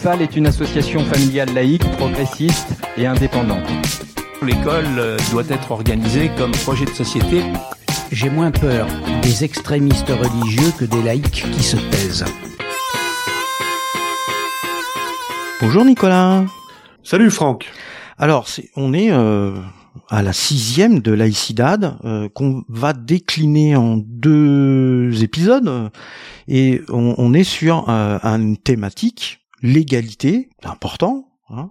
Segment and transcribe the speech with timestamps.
[0.00, 3.68] L'UFAL est une association familiale laïque, progressiste et indépendante.
[4.42, 7.42] L'école euh, doit être organisée comme projet de société.
[8.10, 8.86] J'ai moins peur
[9.20, 12.24] des extrémistes religieux que des laïcs qui se taisent.
[15.60, 16.44] Bonjour Nicolas.
[17.02, 17.70] Salut Franck.
[18.16, 18.46] Alors,
[18.76, 19.54] on est euh,
[20.08, 25.90] à la sixième de Laïcidad euh, qu'on va décliner en deux épisodes
[26.48, 31.70] et on, est sur euh, une thématique l'égalité, important, hein,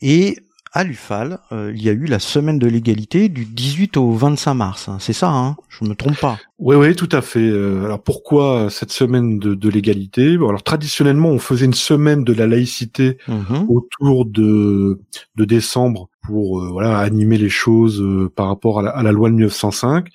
[0.00, 0.36] et
[0.72, 4.54] à l'UFAL, euh, il y a eu la semaine de l'égalité du 18 au 25
[4.54, 4.88] mars.
[4.88, 4.98] Hein.
[5.00, 5.56] C'est ça, hein?
[5.68, 6.38] Je me trompe pas.
[6.60, 7.40] Oui, oui, tout à fait.
[7.40, 10.34] Euh, alors pourquoi cette semaine de, l'égalité?
[10.34, 13.66] Alors traditionnellement, on faisait une semaine de la laïcité mhm.
[13.68, 15.00] autour de,
[15.34, 18.04] de décembre pour euh, voilà animer les choses
[18.36, 20.06] par rapport à la, loi de 1905.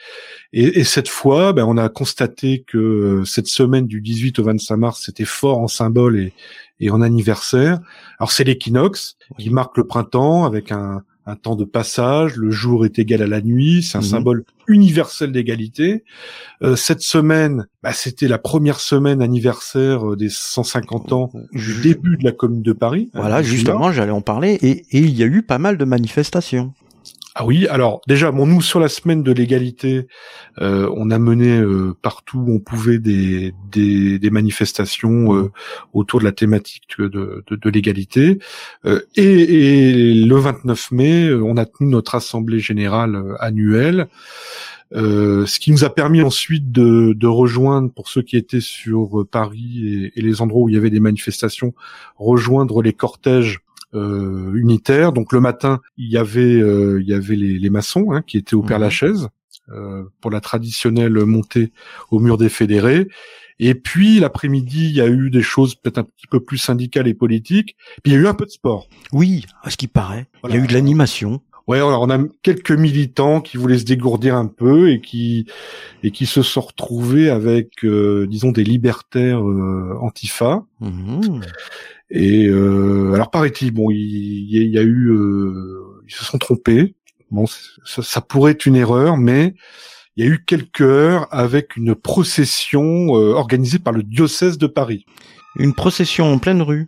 [0.53, 4.77] Et, et cette fois, ben, on a constaté que cette semaine du 18 au 25
[4.77, 6.33] mars, c'était fort en symbole et,
[6.79, 7.79] et en anniversaire.
[8.19, 12.85] Alors c'est l'équinoxe qui marque le printemps avec un, un, temps de passage, le jour
[12.85, 14.07] est égal à la nuit, c'est un mhm.
[14.07, 16.03] symbole universel d'égalité.
[16.61, 22.17] Euh, cette semaine, bah, c'était la première semaine anniversaire euh, des 150 ans du début
[22.17, 23.09] de la Commune de Paris.
[23.13, 26.73] Voilà, justement, j'allais en parler, et, et il y a eu pas mal de manifestations.
[27.37, 30.07] Ah oui, alors déjà, bon, nous sur la semaine de l'égalité,
[30.61, 35.51] euh, on a mené euh, partout où on pouvait des, des, des manifestations euh,
[35.91, 38.39] autour de la thématique de, de, de l'égalité.
[38.85, 44.07] Et, et, le 29 mai, on a tenu notre assemblée générale annuelle.
[44.93, 49.25] Euh, ce qui nous a permis ensuite de, de, rejoindre, pour ceux qui étaient sur
[49.29, 51.73] Paris et, les endroits où il y avait des manifestations,
[52.17, 53.64] rejoindre les cortèges euh,
[53.95, 55.11] unitaire.
[55.13, 58.37] Donc le matin, il y avait euh, il y avait les, les maçons hein, qui
[58.37, 58.83] étaient au Père mhm.
[58.83, 59.29] Lachaise
[59.69, 61.71] euh, pour la traditionnelle montée
[62.11, 63.07] au mur des fédérés.
[63.57, 67.07] Et puis l'après-midi, il y a eu des choses peut-être un petit peu plus syndicales
[67.07, 67.75] et politiques.
[68.03, 68.87] Puis il y a eu un peu de sport.
[69.11, 70.27] Oui, à ce qui paraît.
[70.43, 71.41] Il y a eu de l'animation.
[71.67, 75.47] Ouais, alors on a quelques militants qui voulaient se dégourdir un peu et qui
[76.03, 80.63] et qui se sont retrouvés avec, euh, disons, des libertaires euh, antifa.
[80.79, 81.41] Mhm.
[82.09, 86.95] Et euh, alors paraît-il, bon, il, y a eu, euh, ils se sont trompés.
[87.31, 89.55] Bon, ça, ça, pourrait être une erreur, mais
[90.15, 94.67] il y a eu quelques heures avec une procession euh, organisée par le diocèse de
[94.67, 95.05] Paris.
[95.57, 96.87] Une procession en pleine rue.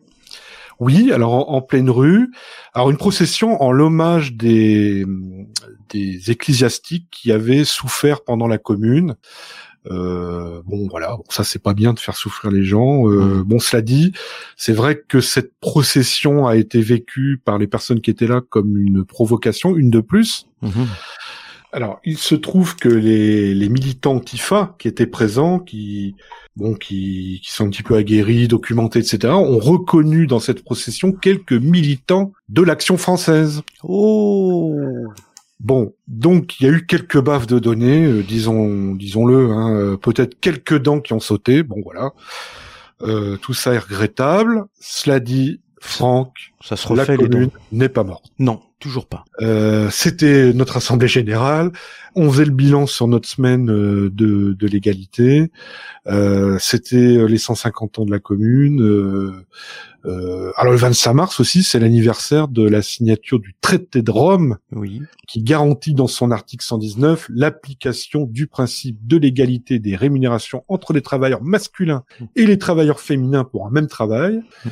[0.79, 2.31] Oui, alors en, pleine rue.
[2.73, 5.05] Alors une procession en l'hommage des,
[5.89, 9.15] des ecclésiastiques qui avaient souffert pendant la Commune.
[9.89, 13.09] Euh, bon voilà, ça c'est pas bien de faire souffrir les gens.
[13.09, 13.43] Euh, mm.
[13.43, 14.13] Bon cela dit,
[14.55, 18.77] c'est vrai que cette procession a été vécue par les personnes qui étaient là comme
[18.77, 20.47] une provocation, une de plus.
[20.63, 20.87] Mm-hmm.
[21.71, 26.15] Alors il se trouve que les, les militants Tifa qui étaient présents, qui
[26.57, 31.11] bon, qui, qui sont un petit peu aguerris, documentés, etc., ont reconnu dans cette procession
[31.11, 33.61] quelques militants de l'action française.
[33.83, 34.75] Oh
[35.59, 39.97] Bon, donc il y a eu quelques baffes de données, euh, disons, disons-le, hein, euh,
[39.97, 41.63] peut-être quelques dents qui ont sauté.
[41.63, 42.11] Bon, voilà,
[43.01, 44.65] euh, tout ça est regrettable.
[44.79, 48.31] Cela dit, Franck, ça se refait la commune n'est pas morte.
[48.39, 49.25] Non, toujours pas.
[49.41, 51.71] Euh, C'était notre assemblée générale.
[52.15, 55.51] On faisait le bilan sur notre semaine euh, de, de l'égalité.
[56.07, 58.81] Euh, C'était les 150 ans de la commune.
[58.81, 64.57] Euh, alors le 25 mars aussi, c'est l'anniversaire de la signature du traité de Rome,
[64.71, 65.01] oui.
[65.27, 71.01] qui garantit dans son article 119 l'application du principe de l'égalité des rémunérations entre les
[71.01, 72.03] travailleurs masculins
[72.35, 74.41] et les travailleurs féminins pour un même travail.
[74.65, 74.69] Mmh.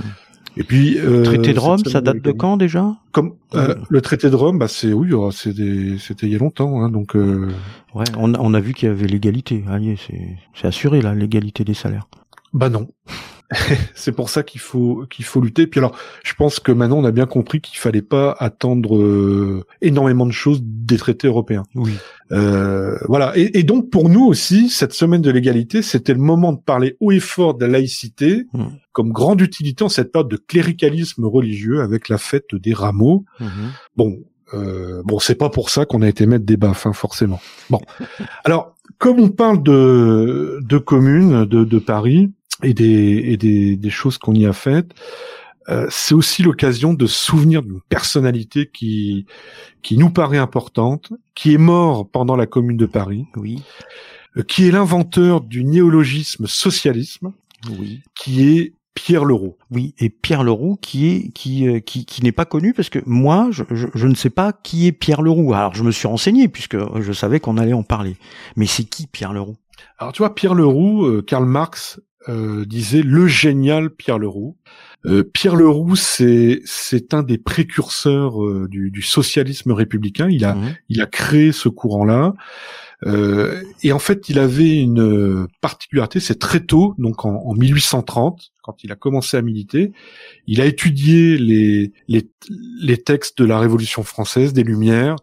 [0.57, 2.95] Et puis euh, traité de Rome, ça date de quand déjà?
[3.11, 6.89] Comme euh, le traité de Rome, bah c'est oui, c'était il y a longtemps, hein,
[6.89, 7.15] donc.
[7.15, 7.49] Euh...
[7.93, 9.63] Ouais, on, on, a vu qu'il y avait l'égalité.
[10.53, 12.07] C'est assuré là, l'égalité des salaires.
[12.53, 12.87] Bah non.
[13.95, 15.67] c'est pour ça qu'il faut qu'il faut lutter.
[15.67, 19.63] Puis alors, je pense que maintenant on a bien compris qu'il fallait pas attendre euh,
[19.81, 21.63] énormément de choses des traités européens.
[21.75, 21.91] Oui.
[22.31, 23.33] Euh, voilà.
[23.37, 26.97] Et, et, donc pour nous aussi, cette semaine de l'égalité, c'était le moment de parler
[26.99, 28.65] haut et fort de la laïcité mmh.
[28.93, 33.25] comme grande utilité en cette période de cléricalisme religieux avec la fête des rameaux.
[33.39, 33.45] Mmh.
[33.95, 34.17] Bon.
[34.53, 37.41] Euh, bon, c'est pas pour ça qu'on a été mettre des baffes, hein, forcément.
[37.71, 37.79] Bon,
[38.43, 42.31] alors comme on parle de, de communes de, de Paris,
[42.63, 44.93] et des, et des, des choses qu'on y a faites.
[45.69, 49.25] Euh, c'est aussi l'occasion de souvenir d'une personnalité qui
[49.81, 53.63] qui nous paraît importante, qui est mort pendant la Commune de Paris, oui,
[54.37, 57.33] euh, qui est l'inventeur du néologisme socialisme,
[57.79, 59.57] oui, qui est Pierre Leroux.
[59.71, 62.99] Oui, et Pierre Leroux qui est qui euh, qui, qui n'est pas connu parce que
[63.07, 65.53] moi je, je, je, ne sais pas qui est Pierre Leroux.
[65.53, 68.17] Alors je me suis renseigné puisque je savais qu'on allait en parler.
[68.55, 69.57] Mais c'est qui Pierre Leroux?
[69.97, 71.99] Alors tu vois Pierre Leroux, Karl Marx
[72.29, 74.57] euh, disait le génial Pierre Leroux.
[75.05, 80.27] Euh, Pierre Leroux, c'est c'est un des précurseurs euh, du, du, socialisme républicain.
[80.29, 80.75] Il a Mhm.
[80.89, 82.33] il a créé ce courant-là.
[83.05, 88.51] Euh, et en fait, il avait une particularité, c'est très tôt, donc en, en 1830,
[88.63, 89.91] quand il a commencé à militer,
[90.47, 92.29] il a étudié les, les,
[92.81, 95.17] les textes de la Révolution française, des Lumières.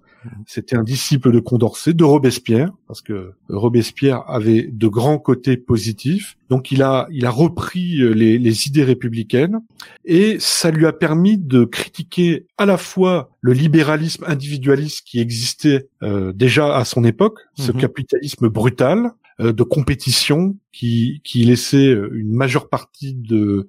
[0.46, 6.36] C'était un disciple de Condorcet, de Robespierre, parce que Robespierre avait de grands côtés positifs.
[6.48, 9.60] Donc il a, il a repris euh, les, les idées républicaines
[10.04, 15.88] et ça lui a permis de critiquer à la fois le libéralisme individualiste qui existait
[16.02, 17.80] euh, déjà à son époque, ce Mhm.
[17.80, 23.66] capitalisme brutal euh, de compétition qui, qui laissait euh, une majeure partie de,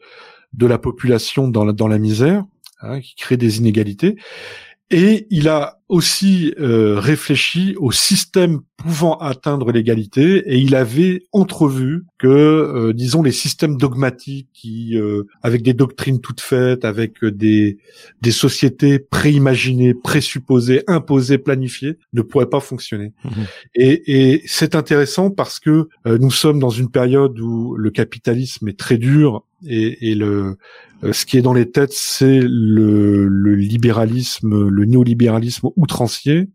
[0.54, 2.44] de la population dans la, dans la misère,
[2.82, 4.18] hein, qui crée des inégalités.
[4.92, 12.06] Et il a aussi euh, réfléchi au système pouvant atteindre l'égalité et il avait entrevu
[12.20, 17.32] que, euh, disons, les systèmes dogmatiques qui, euh, avec des doctrines toutes faites, avec euh,
[17.32, 17.78] des,
[18.22, 23.14] des sociétés préimaginées, présupposées, imposées, planifiées, ne pourraient pas fonctionner.
[23.24, 23.32] Mhm.
[23.76, 28.68] Et, et c'est intéressant parce que euh, nous sommes dans une période où le capitalisme
[28.68, 30.58] est très dur et, et le,
[31.04, 36.50] euh, ce qui est dans les têtes, c'est le, le libéralisme, le néolibéralisme outrancier.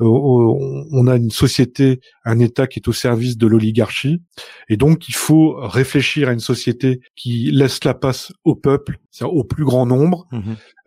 [0.00, 4.20] Euh, on a une société, un État qui est au service de l'oligarchie,
[4.68, 9.34] et donc il faut réfléchir à une société qui laisse la place au peuple, c'est-à-dire
[9.34, 10.42] au plus grand nombre, Mhm.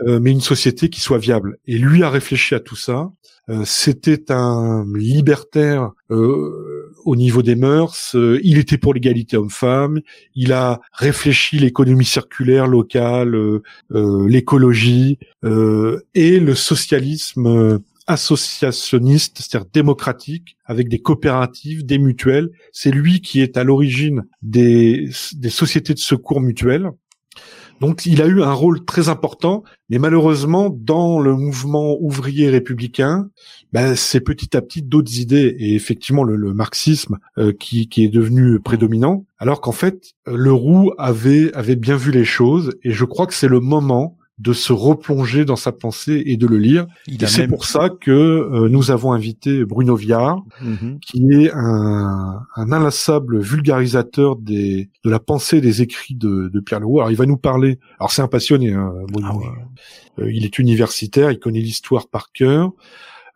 [0.07, 1.57] euh, mais une société qui soit viable.
[1.65, 3.09] Et lui a réfléchi à tout ça.
[3.63, 6.76] C'était un libertaire euh,
[7.07, 8.15] au niveau des mœurs.
[8.15, 10.01] Euh, il était pour l'égalité homme-femme.
[10.36, 13.63] Il a réfléchi l'économie circulaire locale, euh,
[13.94, 15.18] euh, l'écologie
[16.13, 22.50] et le socialisme associationniste, c'est-à-dire démocratique, avec des coopératives, des mutuelles.
[22.74, 26.92] C'est lui qui est à l'origine des, des sociétés de secours mutuels.
[27.79, 33.29] Donc il a eu un rôle très important, mais malheureusement dans le mouvement ouvrier républicain,
[33.71, 35.56] ben, c'est petit à petit d'autres idées.
[35.59, 41.53] Et effectivement le, marxisme euh, qui, est devenu prédominant, alors qu'en fait le Roux avait
[41.53, 42.75] avait bien vu les choses.
[42.83, 46.45] Et je crois que c'est le moment de se replonger dans sa pensée et de
[46.45, 46.86] le lire.
[47.07, 47.50] Il Et c'est même.
[47.50, 51.00] pour ça que euh, nous avons invité Bruno Viard, Mhm.
[51.00, 56.80] qui est un, un inlassable vulgarisateur des, de la pensée des écrits de, de Pierre
[56.81, 57.00] Leroux.
[57.00, 57.80] Alors il va nous parler.
[58.00, 58.74] Alors c'est un passionné.
[58.74, 59.28] Hein, Bruno.
[59.31, 59.45] Ah oui.
[60.24, 62.72] Euh, il est universitaire, il connaît l'histoire par cœur.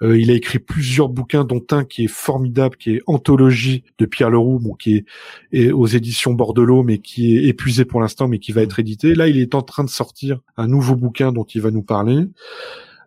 [0.01, 4.05] Euh, il a écrit plusieurs bouquins, dont un qui est formidable, qui est Anthologie de
[4.05, 5.05] Pierre Leroux, bon, qui est,
[5.51, 9.15] est aux éditions Bordelot, mais qui est épuisé pour l'instant, mais qui va être édité.
[9.15, 12.27] Là, il est en train de sortir un nouveau bouquin dont il va nous parler.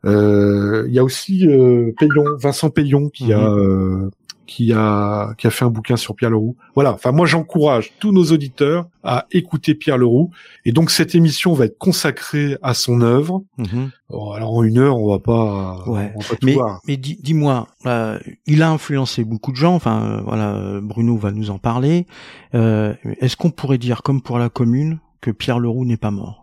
[0.04, 4.10] Euh, il y a aussi euh, Payon, Vincent Payon, qui a euh,
[4.46, 6.56] qui a qui a fait un bouquin sur Pierre Leroux.
[6.74, 6.92] Voilà.
[6.92, 10.30] Enfin, moi, j'encourage tous nos auditeurs à écouter Pierre Leroux.
[10.64, 13.42] Et donc, cette émission va être consacrée à son œuvre.
[13.58, 13.90] Mhm.
[14.10, 16.12] Bon, alors, en une heure, on va pas, Ouais.
[16.14, 16.80] on va pas tout Mais, voir.
[16.86, 19.74] mais dis- dis-moi, euh, il a influencé beaucoup de gens.
[19.74, 22.06] Enfin, euh, voilà, Bruno va nous en parler.
[22.54, 26.42] Euh, Est-ce qu'on pourrait dire, comme pour la commune, que Pierre Leroux n'est pas mort?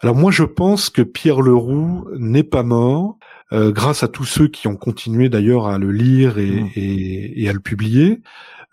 [0.00, 3.16] Alors moi, je pense que Pierre Leroux n'est pas mort,
[3.54, 6.68] euh, grâce à tous ceux qui ont continué d'ailleurs à le lire et, Mm.
[6.76, 8.20] et- et à le publier.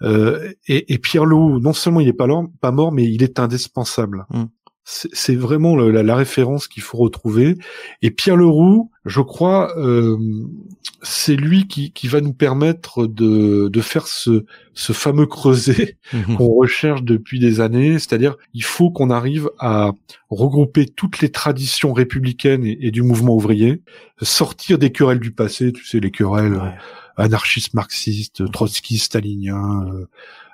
[0.01, 4.25] Euh, et, et Pierre Leroux, non seulement il n'est pas mort, mais il est indispensable.
[4.31, 4.43] Mm.
[4.83, 7.55] C'est vraiment le- la, la référence qu'il faut retrouver.
[8.01, 10.17] Et Pierre Leroux, je crois, euh,
[11.03, 16.35] c'est lui qui, qui va nous permettre de, de faire ce, ce fameux creuset Mhm.
[16.35, 19.91] qu'on recherche depuis des années, c'est-à-dire il faut qu'on arrive à
[20.29, 23.81] regrouper toutes les traditions républicaines et, et du mouvement ouvrier,
[24.21, 26.75] sortir des querelles du passé, tu sais les querelles Ouais.
[27.17, 30.05] anarchistes, marxistes, trotskistes, staliniens, euh,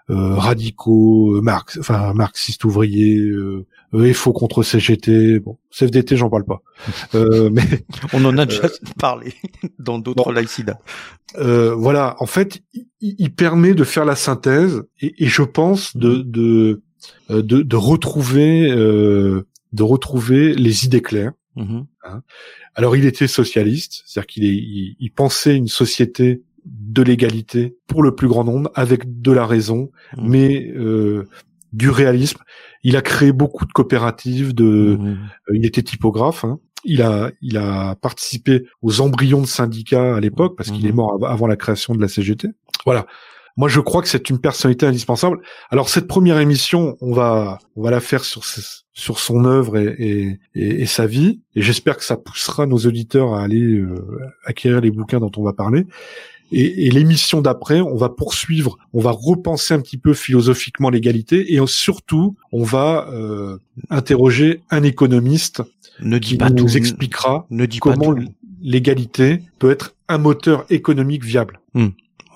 [0.09, 6.29] euh, radicaux, euh, marx, enfin marxistes ouvriers, euh, euh, FO contre CGT, bon CFDT j'en
[6.29, 6.61] parle pas,
[7.15, 7.63] euh, mais
[8.13, 8.67] On en a déjà
[8.99, 9.33] parlé
[9.79, 10.31] dans d'autres bon.
[11.37, 15.95] euh, voilà, en fait, il, il permet de faire la synthèse et, et je pense
[15.95, 16.81] de de
[17.31, 21.33] euh, de, de retrouver euh, de retrouver les idées claires.
[21.55, 21.85] Mhm.
[22.75, 28.13] Alors, il était socialiste, c'est-à-dire qu'il il, il pensait une société de l'égalité pour le
[28.15, 30.27] plus grand nombre, avec de la raison, Mhm.
[30.29, 31.27] mais euh,
[31.73, 32.39] du réalisme.
[32.83, 35.17] Il a créé beaucoup de coopératives, de, Mhm.
[35.49, 36.45] euh, il était typographe.
[36.45, 36.59] hein.
[36.85, 41.15] Il a, il a participé aux embryons de syndicats à l'époque parce qu'il est mort
[41.15, 42.49] av- avant la création de la CGT.
[42.85, 43.05] Voilà.
[43.57, 45.39] Moi, je crois que c'est une personnalité indispensable.
[45.71, 48.43] Alors, cette première émission, on va, on va la faire sur
[48.93, 51.41] sur son œuvre et, et, et- et sa vie.
[51.55, 53.95] Et j'espère que ça poussera nos auditeurs à aller euh,
[54.45, 55.85] acquérir les bouquins dont on va parler.
[56.51, 61.59] Et, l'émission d'après, on va poursuivre, on va repenser un petit peu philosophiquement l'égalité et
[61.67, 63.57] surtout, on va euh,
[63.89, 65.61] interroger un économiste
[66.01, 68.15] ne qui pas nous tout, expliquera ne comment
[68.61, 71.59] l'égalité peut être un moteur économique viable.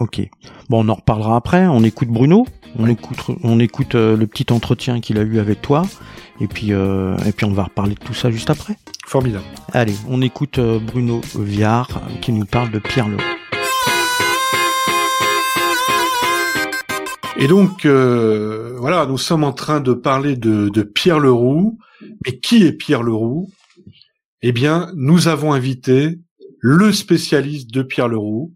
[0.02, 0.20] Ok.
[0.68, 1.68] Bon, on en reparlera après.
[1.68, 2.48] On écoute Bruno.
[2.80, 5.84] On écoute, on écoute euh, le petit entretien qu'il a eu avec toi.
[6.40, 8.78] Et puis, euh, et puis on va reparler de tout ça juste après.
[9.06, 9.46] Formidable.
[9.74, 13.22] Allez, on écoute euh, Bruno Viard qui nous parle de Pierre Leroux.
[17.38, 21.78] Et donc, euh, voilà, nous sommes en train de parler de, de Pierre Leroux.
[22.26, 23.50] Mais qui est Pierre Leroux?
[24.42, 26.20] Eh bien, nous avons invité
[26.60, 28.54] le spécialiste de Pierre Leroux,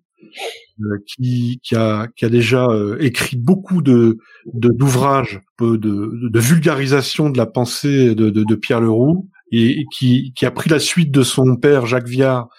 [0.82, 4.18] euh, qui, a, déjà euh, écrit beaucoup de
[4.54, 11.12] d'ouvrages de, vulgarisation de la pensée de, Pierre Leroux, et, qui, a pris la suite
[11.12, 12.50] de son père Jacques Viard,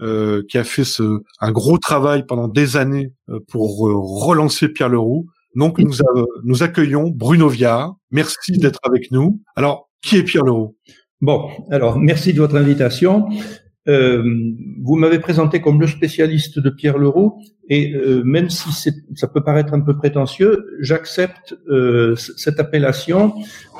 [0.00, 0.84] qui a fait
[1.40, 3.12] un gros travail pendant des années
[3.48, 5.26] pour relancer Pierre Leroux.
[5.54, 5.78] Donc
[6.44, 7.96] nous, accueillons Bruno Viard.
[8.10, 9.40] Merci d'être avec nous.
[9.56, 10.76] Alors, qui est Pierre Leroux?
[11.20, 13.28] Bon, alors merci de votre invitation.
[13.88, 14.22] Euh,
[14.82, 19.42] vous m'avez présenté comme le spécialiste de Pierre Leroux, et euh, même si ça peut
[19.42, 23.32] paraître un peu prétentieux, j'accepte euh, cette appellation,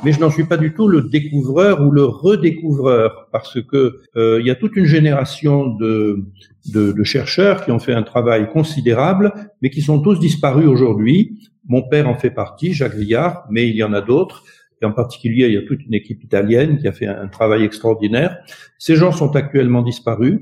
[0.05, 4.39] mais je n'en suis pas du tout le découvreur ou le redécouvreur, parce que euh,
[4.41, 6.25] il y a toute une génération de,
[6.73, 11.39] de, de chercheurs qui ont fait un travail considérable, mais qui sont tous disparus aujourd'hui.
[11.69, 14.45] Mon père en fait partie, Jacques Villard, mais il y en a d'autres.
[14.83, 17.65] Et en particulier, il y a toute une équipe italienne qui a fait un travail
[17.65, 18.39] extraordinaire.
[18.79, 20.41] Ces gens sont actuellement disparus.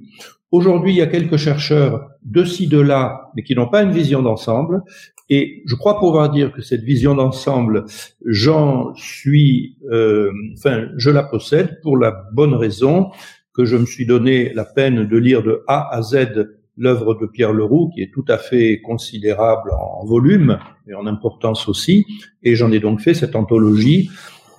[0.50, 3.92] Aujourd'hui, il y a quelques chercheurs de ci, de là, mais qui n'ont pas une
[3.92, 4.82] vision d'ensemble.
[5.30, 7.84] Et je crois pouvoir dire que cette vision d'ensemble,
[8.24, 13.10] j'en suis, euh, enfin, je la possède pour la bonne raison
[13.52, 17.26] que je me suis donné la peine de lire de A à Z l'œuvre de
[17.26, 20.58] Pierre Leroux, qui est tout à fait considérable en volume
[20.88, 22.06] et en importance aussi.
[22.42, 24.10] Et j'en ai donc fait cette anthologie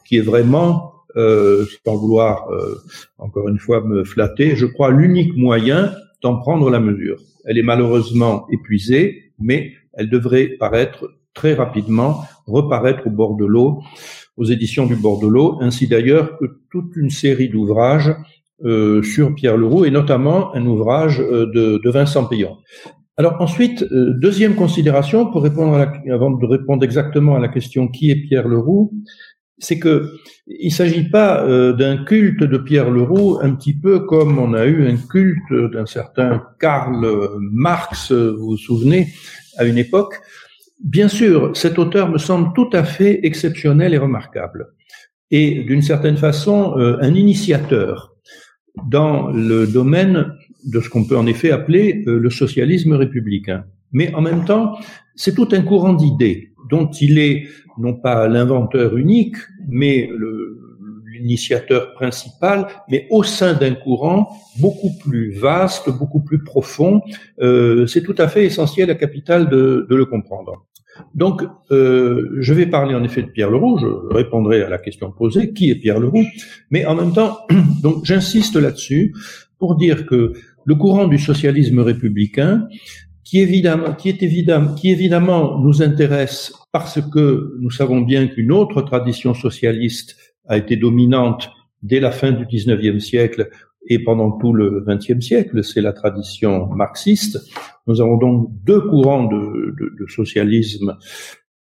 [0.06, 2.76] qui est vraiment, euh, sans vouloir euh,
[3.18, 7.20] encore une fois me flatter, je crois l'unique moyen d'en prendre la mesure.
[7.46, 13.82] Elle est malheureusement épuisée, mais elle devrait paraître très rapidement, reparaître au bord de l'eau,
[14.36, 18.14] aux éditions du bord de l'eau, ainsi d'ailleurs que toute une série d'ouvrages
[18.66, 22.58] euh, sur Pierre Leroux, et notamment un ouvrage euh, de, Vincent Payon.
[23.16, 25.78] Alors ensuite, euh, deuxième considération, pour répondre
[26.10, 28.94] avant de répondre exactement à la question qui est Pierre Leroux,
[29.58, 30.12] c'est que
[30.48, 34.66] il s'agit pas euh, d'un culte de Pierre Leroux, un petit peu comme on a
[34.66, 37.06] eu un culte d'un certain Karl
[37.40, 39.10] Marx, vous vous souvenez,
[39.58, 40.16] à une époque.
[40.82, 44.68] Bien sûr, cet auteur me semble tout à fait exceptionnel et remarquable,
[45.30, 48.09] et d'une certaine façon un initiateur
[48.88, 50.34] dans le domaine
[50.66, 53.66] de ce qu'on peut en effet appeler euh, le socialisme républicain.
[53.92, 54.78] Mais en même temps,
[55.16, 60.10] c'est tout un courant d'idées dont il est non pas l'inventeur unique, mais
[61.20, 67.02] l'initiateur principal, mais au sein d'un courant beaucoup plus vaste, beaucoup plus profond.
[67.42, 70.66] Euh, c'est tout à fait essentiel, à capital de, de le comprendre.
[71.16, 75.12] Donc, euh, je vais parler en effet de Pierre Leroux, je répondrai à la question
[75.12, 76.26] posée, qui est Pierre Leroux,
[76.72, 77.40] mais en même temps,
[77.84, 79.14] donc j'insiste là-dessus
[79.58, 80.34] pour dire que
[80.66, 82.68] le courant du socialisme républicain,
[83.24, 88.52] qui évidemment, qui est évidemment, qui évidemment nous intéresse parce que nous savons bien qu'une
[88.52, 90.16] autre tradition socialiste
[90.48, 91.50] a été dominante
[91.84, 93.50] dès la fin du XIXe siècle
[93.88, 97.40] et pendant tout le XXe siècle, c'est la tradition marxiste.
[97.88, 100.98] Nous avons donc deux courants de, de- de socialisme.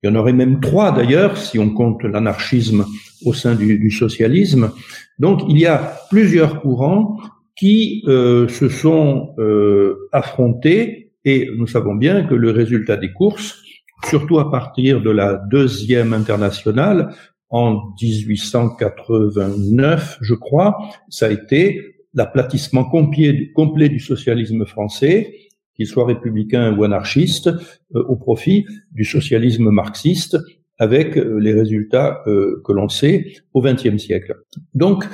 [0.03, 2.87] Il y en aurait même trois d'ailleurs, si on compte l'anarchisme
[3.25, 4.71] au sein du, du socialisme.
[5.19, 7.19] Donc il y a plusieurs courants
[7.57, 13.63] qui euh, se sont euh, affrontés et nous savons bien que le résultat des courses,
[14.09, 17.15] surtout à partir de la deuxième internationale
[17.51, 25.35] en 1889, je crois, ça a été l'aplatissement complet, du socialisme français,
[25.75, 27.49] qu'il soit républicain ou anarchiste,
[27.95, 30.37] euh, au profit du socialisme marxiste,
[30.79, 34.35] avec euh, les résultats euh, que l'on sait au XXe siècle.
[34.75, 35.05] Donc,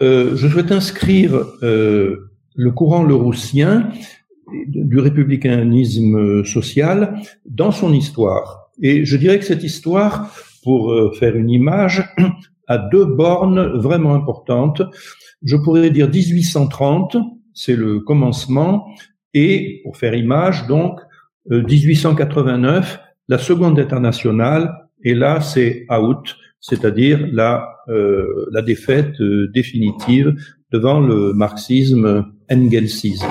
[0.00, 3.88] je souhaite inscrire le courant leroussien
[4.66, 8.70] du républicanisme social dans son histoire.
[8.82, 12.04] Et je dirais que cette histoire, pour faire une image,
[12.66, 14.82] a deux bornes vraiment importantes.
[15.42, 17.16] Je pourrais dire 1830,
[17.54, 18.86] c'est le commencement,
[19.34, 21.00] et pour faire image, donc,
[21.50, 29.48] euh, 1889, la seconde internationale, et là c'est out, c'est-à-dire la, euh, la défaite euh,
[29.52, 30.34] définitive
[30.72, 33.26] devant le marxisme engelsisme.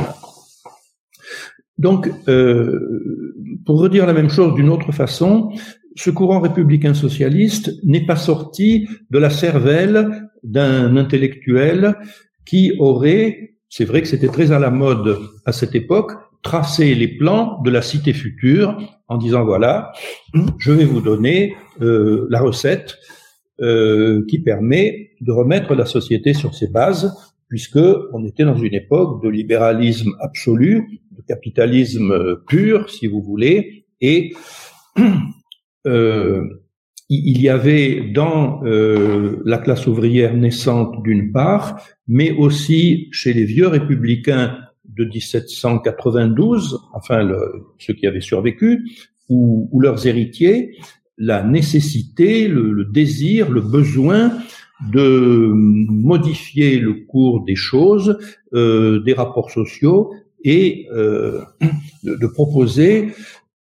[1.77, 5.51] Donc, euh, pour redire la même chose d'une autre façon,
[5.95, 11.95] ce courant républicain socialiste n'est pas sorti de la cervelle d'un intellectuel
[12.45, 16.11] qui aurait, c'est vrai que c'était très à la mode à cette époque,
[16.43, 19.93] tracé les plans de la cité future en disant voilà,
[20.59, 22.97] je vais vous donner euh, la recette
[23.61, 27.15] euh, qui permet de remettre la société sur ses bases,
[27.47, 27.79] puisque
[28.11, 34.33] on était dans une époque de libéralisme absolu, de capitalisme pur, si vous voulez, et
[37.09, 43.45] il y avait dans euh, la classe ouvrière naissante d'une part, mais aussi chez les
[43.45, 47.27] vieux républicains de 1792, enfin
[47.77, 48.89] ceux qui avaient survécu,
[49.29, 50.77] ou, leurs héritiers,
[51.17, 54.31] la nécessité, le, désir, le besoin
[54.91, 58.17] de modifier le cours des choses,
[58.53, 60.11] euh, des rapports sociaux,
[60.45, 61.41] et euh,
[62.03, 63.09] de proposer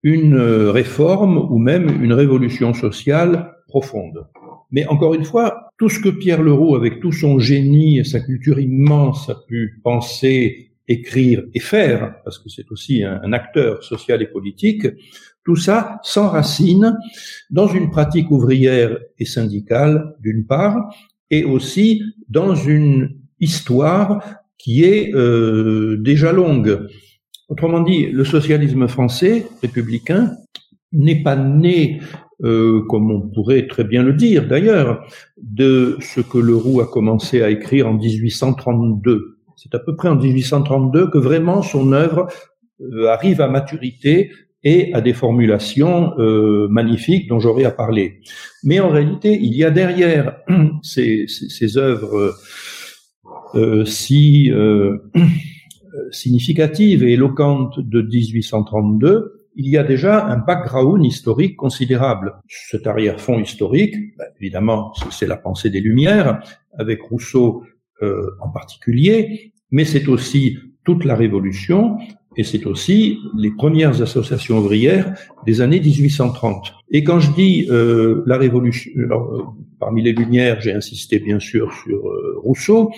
[0.06, 4.28] une réforme ou même une révolution sociale profonde.
[4.70, 8.20] Mais encore une fois, tout ce que Pierre Leroux, avec tout son génie et sa
[8.20, 14.22] culture immense, a pu penser, écrire et faire, parce que c'est aussi un, acteur social
[14.22, 14.86] et politique,
[15.44, 16.96] tout ça s'enracine
[17.50, 20.78] dans une pratique ouvrière et syndicale, d'une part,
[21.32, 24.24] et aussi dans une histoire
[24.60, 26.88] qui est euh, déjà longue.
[27.50, 30.32] Autrement dit, le socialisme français républicain
[30.92, 32.02] n'est pas né,
[32.44, 35.06] euh, comme on pourrait très bien le dire d'ailleurs,
[35.38, 39.38] de ce que Leroux a commencé à écrire en 1832.
[39.56, 42.28] C'est à peu près en 1832 que vraiment son œuvre
[42.82, 44.32] euh, arrive à maturité
[44.64, 48.22] et à des formulations euh, magnifiques dont j'aurai à parler.
[48.64, 50.38] Mais en réalité, il y a derrière
[50.82, 52.36] ces, ces, ces œuvres
[53.56, 54.98] euh, si euh,
[56.12, 62.36] significative et éloquente de 1832, il y a déjà un background historique considérable.
[62.48, 66.42] Cet arrière-fond historique, ben, évidemment, c'est la pensée des Lumières,
[66.78, 67.64] avec Rousseau
[68.02, 71.98] euh, en particulier, mais c'est aussi toute la Révolution,
[72.38, 75.14] et c'est aussi les premières associations ouvrières
[75.46, 76.74] des années 1830.
[76.92, 79.44] Et quand je dis euh, la Révolution, euh,
[79.80, 82.92] parmi les Lumières, j'ai insisté bien sûr sur euh, Rousseau,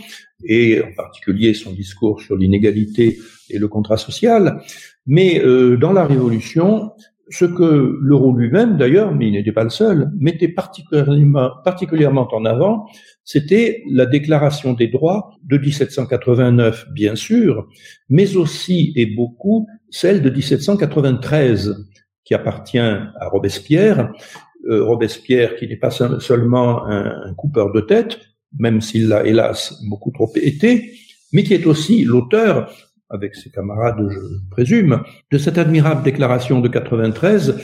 [0.43, 3.17] et en particulier son discours sur l'inégalité
[3.49, 4.61] et le contrat social,
[5.05, 6.91] mais euh, dans la Révolution,
[7.29, 12.85] ce que l'euro lui-même, d'ailleurs, mais il n'était pas le seul, mettait particulièrement, en avant,
[13.23, 17.67] c'était la déclaration des droits de 1789, bien sûr,
[18.09, 21.75] mais aussi et beaucoup celle de 1793,
[22.23, 24.11] qui appartient à Robespierre.
[24.69, 28.19] Euh, Robespierre, qui n'est pas seulement un, un coupeur de tête,
[28.57, 30.91] même s'il l'a hélas beaucoup trop été,
[31.33, 32.73] mais qui est aussi l'auteur
[33.09, 34.19] avec ses camarades, je
[34.51, 37.57] présume, de cette admirable déclaration de 93,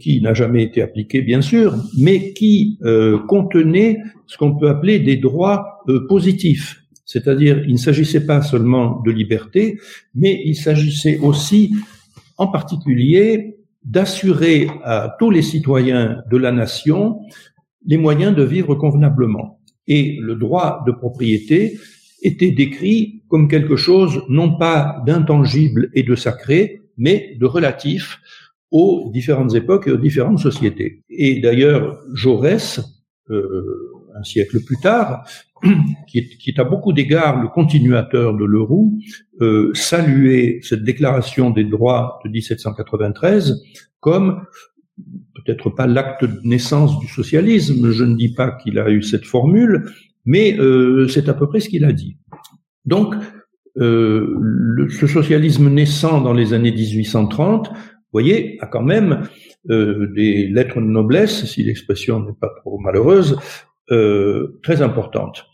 [0.00, 4.98] qui n'a jamais été appliquée, bien sûr, mais qui euh, contenait ce qu'on peut appeler
[4.98, 6.82] des droits euh, positifs.
[7.04, 9.78] C'est-à-dire, il ne s'agissait pas seulement de liberté,
[10.14, 11.74] mais il s'agissait aussi,
[12.36, 17.20] en particulier, d'assurer à tous les citoyens de la nation
[17.86, 19.60] les moyens de vivre convenablement.
[19.86, 21.78] Et le droit de propriété
[22.22, 28.20] était décrit comme quelque chose non pas d'intangible et de sacré, mais de relatif
[28.70, 31.02] aux différentes époques et aux différentes sociétés.
[31.08, 32.80] Et d'ailleurs, Jaurès,
[33.30, 35.24] euh, un siècle plus tard,
[36.08, 38.98] qui est, à beaucoup d'égards le continuateur de Leroux,
[39.40, 43.62] euh, saluait cette déclaration des droits de 1793
[44.00, 44.42] comme
[45.34, 49.24] peut-être pas l'acte de naissance du socialisme, je ne dis pas qu'il a eu cette
[49.24, 49.90] formule,
[50.28, 52.18] mais euh, c'est à peu près ce qu'il a dit.
[52.84, 53.14] Donc,
[53.78, 57.74] euh, le, ce socialisme naissant dans les années 1830, vous
[58.12, 59.22] voyez, a quand même
[59.70, 63.38] euh, des lettres de noblesse, si l'expression n'est pas trop malheureuse,
[64.62, 65.46] très importantes.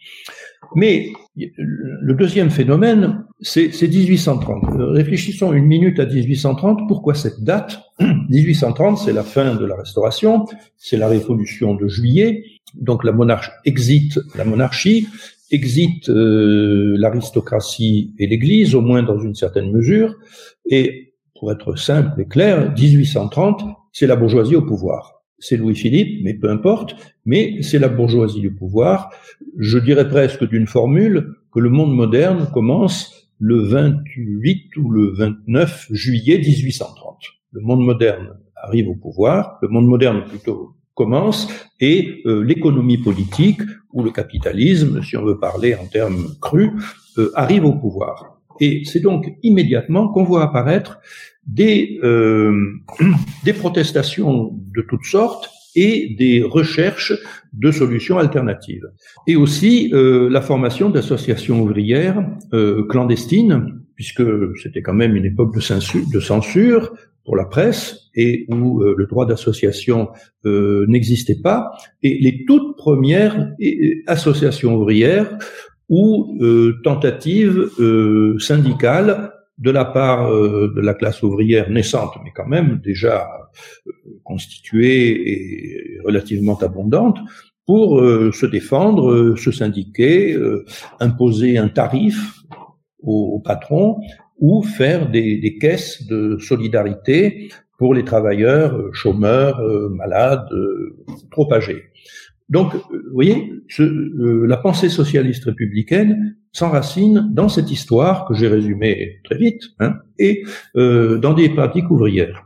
[0.75, 4.65] Mais le deuxième phénomène, c'est 1830.
[4.93, 6.89] Réfléchissons une minute à 1830.
[6.89, 7.81] Pourquoi cette date?
[8.01, 12.43] 1830, c'est la fin de la Restauration, c'est la Révolution de juillet,
[12.75, 15.07] donc la monarchie exit la monarchie,
[15.51, 20.17] exit euh, l'aristocratie et l'Église, au moins dans une certaine mesure,
[20.67, 25.23] et pour être simple et clair, 1830, c'est la bourgeoisie au pouvoir.
[25.39, 29.11] C'est Louis-Philippe, mais peu importe, mais c'est la bourgeoisie au pouvoir.
[29.59, 35.89] Je dirais presque d'une formule que le monde moderne commence le 28 ou le 29
[35.91, 37.19] juillet 1830.
[37.53, 41.49] Le monde moderne arrive au pouvoir, le monde moderne plutôt commence
[41.81, 43.61] et euh, l'économie politique
[43.93, 46.71] ou le capitalisme, si on veut parler en termes crus,
[47.19, 48.41] euh, arrive au pouvoir.
[48.61, 51.01] Et c'est donc immédiatement qu'on voit apparaître
[51.47, 52.55] des, euh,
[53.45, 57.13] des protestations de toutes sortes et des recherches
[57.53, 58.87] de solutions alternatives.
[59.27, 62.25] Et aussi la formation d'associations ouvrières
[62.89, 64.23] clandestines, puisque
[64.63, 66.93] c'était quand même une époque de censure, de censure
[67.25, 70.09] pour la presse et où euh, le droit d'association
[70.47, 71.73] euh, n'existait pas.
[72.03, 73.53] Et les toutes premières
[74.07, 75.39] associations ouvrières
[75.89, 77.69] ou euh, tentatives
[78.39, 83.29] syndicales de la part de la classe ouvrière naissante, mais quand même déjà
[84.25, 87.19] constituée et relativement abondante,
[87.65, 90.37] pour se défendre, se syndiquer,
[90.99, 92.43] imposer un tarif
[93.01, 94.01] au patron
[94.39, 100.97] ou faire des, des, caisses de solidarité pour les travailleurs euh, chômeurs, euh, malades, euh,
[101.31, 101.85] trop âgés.
[102.51, 103.83] Donc, vous voyez, ce,
[104.47, 110.45] la pensée socialiste républicaine s'enracine dans cette histoire que j'ai résumée très vite, hein, et
[110.77, 112.45] euh, dans des pratiques ouvrières.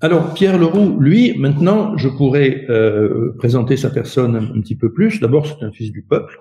[0.00, 5.20] Alors, Pierre Leroux, lui, maintenant, je pourrais euh, présenter sa personne un petit peu plus.
[5.20, 6.38] D'abord, c'est un fils du peuple.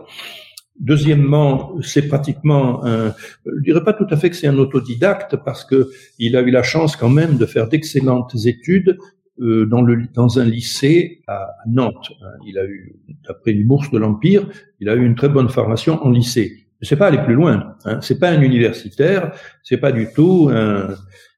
[0.79, 3.13] Deuxièmement, c'est pratiquement un,
[3.45, 6.51] je dirais pas tout à fait que c'est un autodidacte parce que il a eu
[6.51, 8.97] la chance quand même de faire d'excellentes études
[9.39, 12.11] euh, dans, le, dans un lycée à Nantes.
[12.45, 12.95] Il a eu,
[13.27, 14.47] d'après une bourse de l'Empire,
[14.79, 16.67] il a eu une très bonne formation en lycée.
[16.81, 17.75] C'est pas aller plus loin.
[17.85, 17.99] Hein.
[18.01, 19.31] C'est pas un universitaire.
[19.63, 20.95] C'est pas du tout un,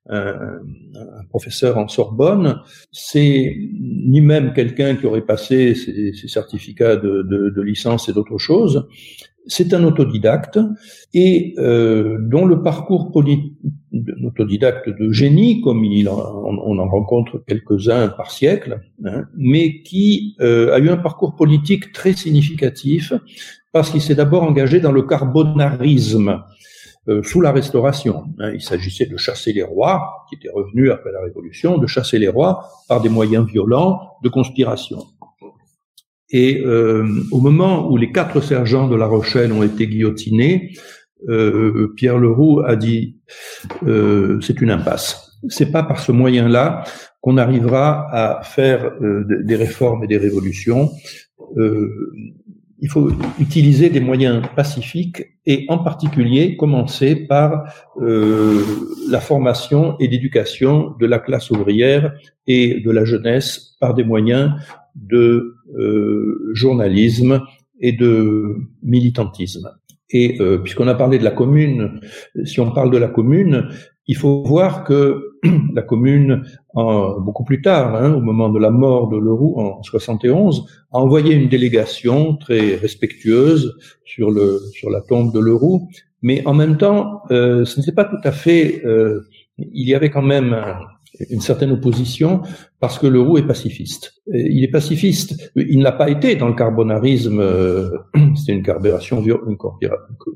[0.09, 0.59] un,
[1.29, 7.61] professeur en Sorbonne, c'est ni même quelqu'un qui aurait passé ses, certificats de, de, de,
[7.61, 8.87] licence et d'autres choses.
[9.47, 10.59] C'est un autodidacte
[11.13, 13.11] et euh, dont le parcours
[14.23, 20.73] autodidacte de génie, comme il on, en rencontre quelques-uns par siècle, hein, mais qui euh,
[20.73, 23.13] a eu un parcours politique très significatif
[23.71, 26.43] parce qu'il s'est d'abord engagé dans le carbonarisme,
[27.07, 28.25] euh, sous la Restauration.
[28.39, 32.19] Hein, il s'agissait de chasser les rois, qui étaient revenus après la Révolution, de chasser
[32.19, 35.05] les rois par des moyens violents de conspiration.
[36.31, 40.71] Et euh, au moment où les quatre sergents de La Rochelle ont été guillotinés,
[41.27, 43.17] euh, Pierre Leroux a dit
[43.85, 45.37] euh, c'est une impasse.
[45.47, 46.83] C'est pas par ce moyen-là
[47.21, 50.91] qu'on arrivera à faire euh, des réformes et des révolutions.
[51.57, 51.89] Euh,
[52.81, 58.63] il faut utiliser des moyens pacifiques et en particulier commencer par euh,
[59.09, 62.13] la formation et l'éducation de la classe ouvrière
[62.47, 64.53] et de la jeunesse par des moyens
[64.95, 65.55] de
[66.53, 67.41] journalisme
[67.79, 69.69] et de militantisme.
[70.11, 72.01] Et euh, puisqu'on a parlé de la commune,
[72.43, 73.69] si on parle de la commune,
[74.07, 75.37] il faut voir que
[75.73, 79.83] la commune, en, beaucoup plus tard, hein, au moment de la mort de Leroux en
[79.83, 85.87] 71, a envoyé une délégation très respectueuse sur, le, sur la tombe de Leroux,
[86.23, 88.81] mais en même temps, euh, ce n'était pas tout à fait...
[88.85, 89.21] Euh,
[89.73, 90.55] il y avait quand même
[91.29, 92.41] une certaine opposition
[92.79, 94.13] parce que Leroux est pacifiste.
[94.27, 95.51] Il est pacifiste.
[95.55, 97.39] Il n'a pas été dans le carbonarisme.
[97.39, 97.89] Euh,
[98.35, 99.57] c'était une, une,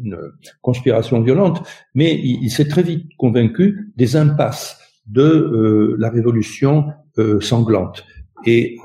[0.04, 0.18] une,
[0.62, 1.64] conspiration violente,
[1.96, 8.06] mais il, s'est très vite convaincu des impasses de euh, la révolution euh, sanglante.
[8.46, 8.76] Et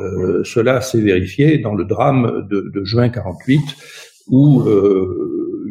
[0.44, 3.60] cela s'est vérifié dans le drame de, de juin 48,
[4.28, 4.62] où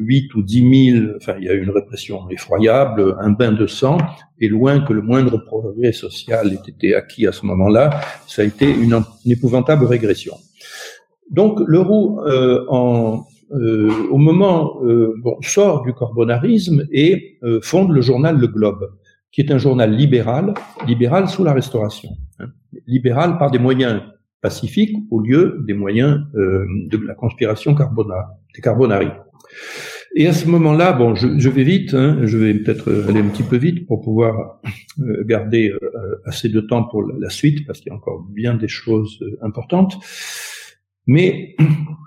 [0.07, 3.67] 8 ou 10 000, enfin il y a eu une répression effroyable, un bain de
[3.67, 3.97] sang,
[4.39, 7.89] et loin que le moindre progrès social ait été acquis à ce moment-là,
[8.27, 10.35] ça a été une, épouvantable régression.
[11.29, 17.91] Donc Leroux, euh, en, euh, au moment, euh, bon, sort du corbonarisme et euh, fonde
[17.91, 18.89] le journal Le Globe,
[19.31, 20.53] qui est un journal libéral,
[20.85, 22.47] libéral sous la Restauration, hein,
[22.87, 24.01] libéral par des moyens
[24.41, 29.09] pacifiques au lieu des moyens euh, de la conspiration carbona, des carbonari.
[30.19, 33.27] Et à ce moment-là, bon, je, je vais vite, hein, je vais peut-être aller un
[33.29, 34.59] petit peu vite pour pouvoir
[34.99, 38.55] euh, garder euh, assez de temps pour la suite, parce qu'il y a encore bien
[38.55, 39.99] des choses euh, importantes.
[41.05, 41.55] Mais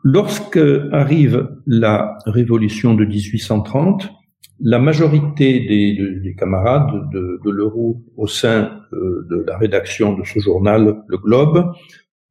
[0.02, 0.58] lorsque
[0.90, 4.10] arrive la révolution de 1830,
[4.58, 10.40] la majorité des, des camarades de, de Leroux au sein de la rédaction de ce
[10.40, 11.72] journal, Le Globe,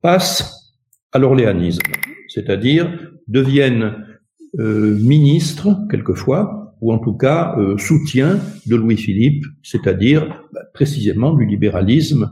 [0.01, 0.75] passent
[1.13, 1.81] à l'orléanisme,
[2.27, 4.08] c'est-à-dire deviennent
[4.57, 11.45] euh, ministre, quelquefois, ou en tout cas euh, soutien de Louis-Philippe, c'est-à-dire bah, précisément du
[11.45, 12.31] libéralisme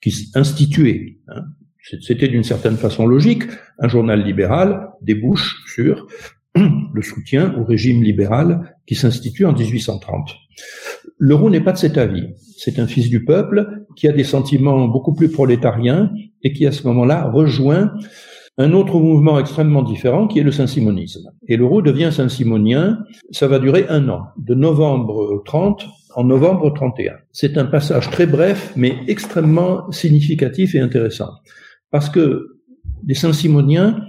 [0.00, 1.20] qui institué.
[1.28, 1.44] Hein.
[2.00, 3.44] C'était d'une certaine façon logique.
[3.78, 6.06] Un journal libéral débouche sur
[6.56, 10.34] le soutien au régime libéral qui s'institue en 1830.
[11.18, 12.28] Leroux n'est pas de cet avis.
[12.56, 16.72] C'est un fils du peuple qui a des sentiments beaucoup plus prolétariens et qui à
[16.72, 17.92] ce moment-là rejoint
[18.58, 21.30] un autre mouvement extrêmement différent qui est le saint-simonisme.
[21.46, 27.16] Et Leroux devient saint-simonien, ça va durer un an, de novembre 30 en novembre 31.
[27.32, 31.30] C'est un passage très bref, mais extrêmement significatif et intéressant.
[31.90, 32.58] Parce que
[33.06, 34.00] les saint-simoniens,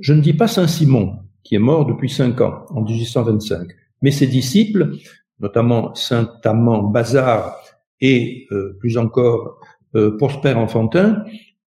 [0.00, 3.68] je ne dis pas Saint-Simon, qui est mort depuis cinq ans, en 1825,
[4.02, 4.96] mais ses disciples,
[5.38, 7.56] notamment Saint Amand Bazar
[8.00, 9.60] et euh, plus encore
[9.94, 11.24] euh, Prosper Enfantin,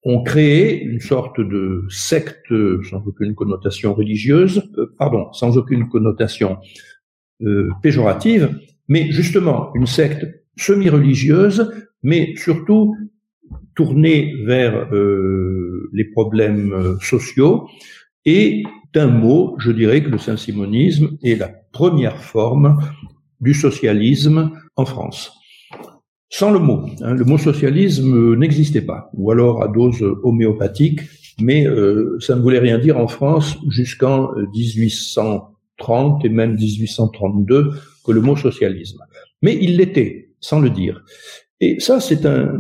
[0.06, 2.54] ont créé une sorte de secte
[2.90, 6.58] sans aucune connotation religieuse, euh, pardon, sans aucune connotation
[7.42, 10.26] euh, péjorative, mais justement une secte
[10.58, 11.72] semi-religieuse,
[12.04, 12.96] mais surtout
[13.76, 17.68] tournée vers euh, les problèmes sociaux.
[18.26, 18.64] Et
[18.94, 22.80] d'un mot, je dirais que le saint-simonisme est la première forme
[23.42, 25.34] du socialisme en France
[26.38, 26.86] sans le mot.
[27.02, 31.00] Hein, le mot socialisme n'existait pas, ou alors à dose homéopathique,
[31.40, 37.72] mais euh, ça ne voulait rien dire en France jusqu'en 1830 et même 1832
[38.06, 39.00] que le mot socialisme.
[39.42, 41.06] Mais il l'était, sans le dire.
[41.62, 42.60] Et ça, c'est un,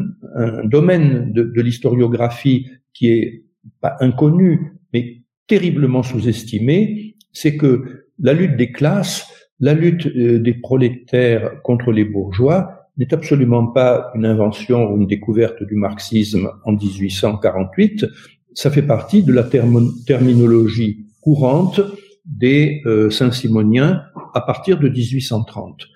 [0.64, 3.44] domaine de, de l'historiographie qui est
[3.82, 9.28] pas inconnu, mais terriblement sous-estimé, c'est que la lutte des classes,
[9.60, 15.08] la lutte euh, des prolétaires contre les bourgeois, n'est absolument pas une invention ou une
[15.08, 18.06] découverte du marxisme en 1848.
[18.54, 21.82] Ça fait partie de la terminologie courante
[22.26, 24.04] des euh, Saint-Simoniens
[24.34, 25.88] à partir de 1830.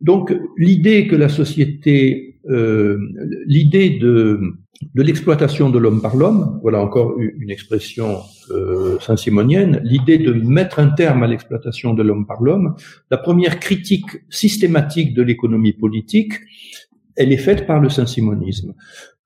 [0.00, 2.98] Donc l'idée que la société, euh,
[3.46, 4.40] l'idée de
[4.94, 10.78] de l'exploitation de l'homme par l'homme, voilà encore une expression euh, saint-simonienne, l'idée de mettre
[10.78, 12.74] un terme à l'exploitation de l'homme par l'homme,
[13.10, 16.32] la première critique systématique de l'économie politique,
[17.16, 18.74] elle est faite par le saint-simonisme.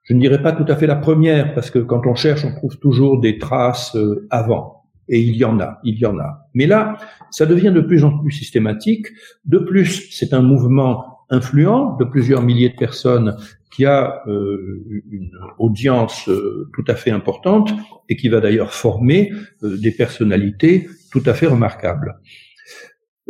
[0.03, 2.53] Je ne dirais pas tout à fait la première, parce que quand on cherche, on
[2.53, 4.83] trouve toujours des traces euh, avant.
[5.09, 6.49] Et il y en a, il y en a.
[6.55, 6.97] Mais là,
[7.31, 9.07] ça devient de plus en plus systématique.
[9.45, 13.37] De plus, c'est un mouvement influent de plusieurs milliers de personnes
[13.75, 17.73] qui a euh, une audience euh, tout à fait importante
[18.09, 19.33] et qui va d'ailleurs former
[19.63, 22.15] euh, des personnalités tout à fait remarquables.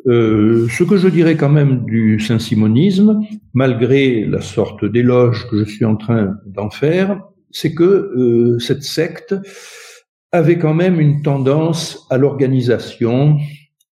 [0.06, 3.20] ce que je dirais quand même du saint-simonisme,
[3.54, 9.34] malgré la sorte d'éloge que je suis en train d'en faire, c'est que cette secte
[10.32, 13.38] avait quand même une tendance à l'organisation,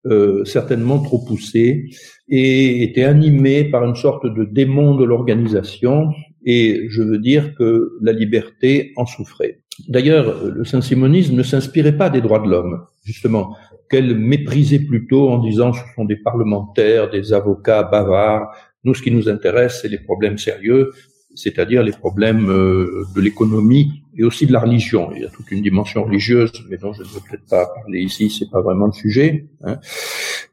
[0.06, 1.90] euh, certainement trop poussée,
[2.28, 6.08] et était animée par une sorte de démon de l'organisation,
[6.44, 9.60] et je veux dire que la liberté en souffrait.
[9.88, 13.56] D'ailleurs, le saint-simonisme ne s'inspirait pas des droits de l'homme, justement,
[13.88, 18.54] qu'elle méprisait plutôt en disant ce sont des parlementaires, des avocats bavards.
[18.84, 20.90] Nous, ce qui nous intéresse, c'est les problèmes sérieux,
[21.34, 25.10] c'est-à-dire les problèmes euh, de l'économie et aussi de la religion.
[25.14, 28.00] Il y a toute une dimension religieuse, mais dont je ne veux peut-être pas parler
[28.00, 29.46] ici, c'est pas vraiment le sujet.
[29.64, 29.78] Hein.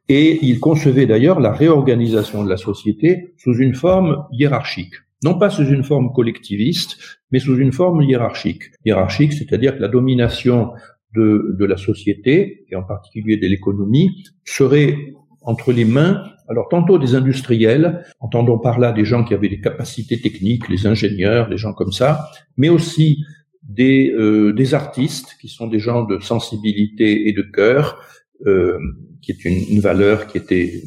[0.07, 4.95] Et il concevait d'ailleurs la réorganisation de la société sous une forme hiérarchique.
[5.23, 6.97] Non pas sous une forme collectiviste,
[7.31, 8.63] mais sous une forme hiérarchique.
[8.85, 10.71] Hiérarchique, c'est-à-dire que la domination
[11.13, 16.97] de, de la société, et en particulier de l'économie, serait entre les mains alors tantôt
[16.97, 21.57] des industriels, entendons par là des gens qui avaient des capacités techniques, les ingénieurs, des
[21.57, 23.23] gens comme ça, mais aussi
[23.69, 27.99] des, euh, des artistes qui sont des gens de sensibilité et de cœur,
[28.47, 28.79] euh,
[29.21, 30.81] qui est une, valeur qui était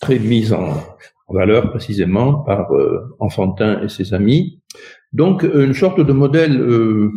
[0.00, 0.74] très mise en,
[1.28, 4.60] valeur précisément par euh, Enfantin et ses amis.
[5.12, 6.60] Donc une sorte de modèle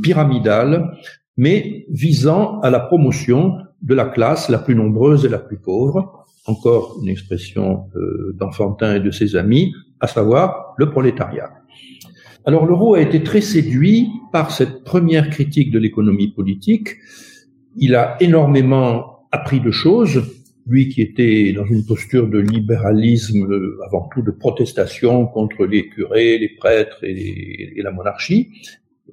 [0.04, 0.92] pyramidal,
[1.36, 6.26] mais visant à la promotion de la classe la plus nombreuse et la plus pauvre,
[6.46, 7.90] encore une expression
[8.36, 11.50] d'Enfantin et de ses amis, à savoir le prolétariat.
[12.48, 16.96] Alors Leroux a été très séduit par cette première critique de l'économie politique.
[17.76, 20.24] Il a énormément appris de choses,
[20.66, 23.50] lui qui était dans une posture de libéralisme,
[23.86, 28.48] avant tout de protestation contre les curés, les prêtres et la monarchie.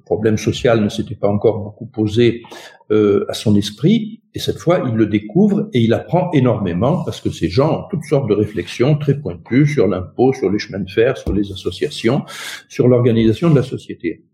[0.05, 2.43] Problème social ne s'était pas encore beaucoup posé
[2.91, 7.21] euh, à son esprit, et cette fois, il le découvre et il apprend énormément parce
[7.21, 10.79] que ces gens ont toutes sortes de réflexions très pointues sur l'impôt, sur les chemins
[10.79, 12.23] de fer, sur les associations,
[12.67, 14.25] sur l'organisation de la société.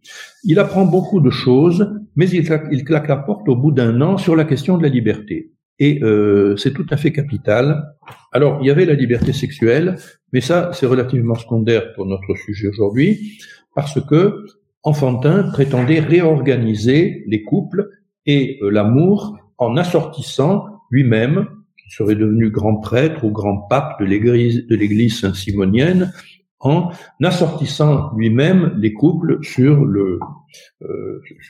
[0.43, 4.01] Il apprend beaucoup de choses, mais il claque, il claque la porte au bout d'un
[4.01, 5.51] an sur la question de la liberté.
[5.77, 7.83] Et euh, c'est tout à fait capital.
[8.31, 9.97] Alors, il y avait la liberté sexuelle,
[10.33, 13.39] mais ça, c'est relativement secondaire pour notre sujet aujourd'hui,
[13.75, 14.45] parce que
[14.83, 17.89] Enfantin prétendait réorganiser les couples
[18.25, 24.05] et euh, l'amour en assortissant lui-même, qui serait devenu grand prêtre ou grand pape de
[24.05, 26.11] l'église, de l'église saint-simonienne,
[26.59, 26.91] en
[27.23, 30.19] assortissant lui-même les couples sur euh,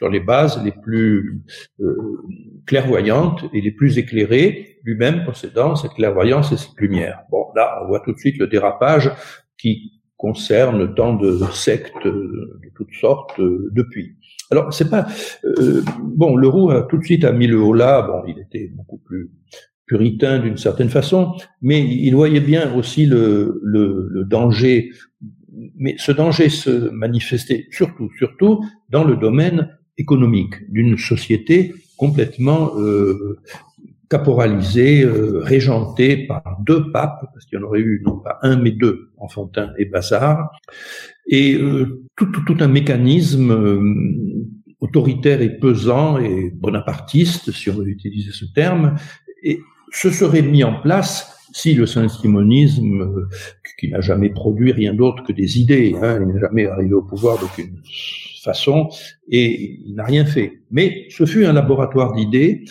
[0.10, 1.42] les bases les plus
[1.82, 2.22] euh,
[2.66, 7.24] clairvoyantes et les plus éclairées, lui-même possédant cette clairvoyance et cette lumière.
[7.30, 9.12] Bon, là, on voit tout de suite le dérapage
[9.58, 14.18] qui concerne tant de sectes de toutes sortes euh, depuis.
[14.52, 15.08] Alors, c'est pas
[16.00, 16.36] bon.
[16.36, 18.04] Le roux a tout de suite a mis le haut là.
[18.04, 19.32] Bon, il était beaucoup plus
[19.88, 24.92] puritain d'une certaine façon, mais il voyait bien aussi le, le, le, danger.
[25.78, 33.40] Mais ce danger se manifestait surtout, surtout dans le domaine économique d'une société complètement euh,
[34.12, 38.58] caporalisée, euh, régentée par deux papes, parce qu'il y en aurait eu non pas un
[38.58, 40.52] mais deux, Enfantin et Bazar,
[41.28, 44.46] et euh, tout, tout, tout, un mécanisme euh,
[44.82, 48.96] autoritaire et pesant et bonapartiste, si on veut utiliser ce terme,
[49.44, 49.62] et
[49.94, 53.30] se serait mis en place si le saint-simonisme, euh,
[53.80, 57.02] qui n'a jamais produit rien d'autre que des idées, hein, il n'est jamais arrivé au
[57.02, 57.78] pouvoir d'aucune
[58.44, 58.90] façon,
[59.30, 60.60] et il n'a rien fait.
[60.70, 62.66] Mais ce fut un laboratoire d'idées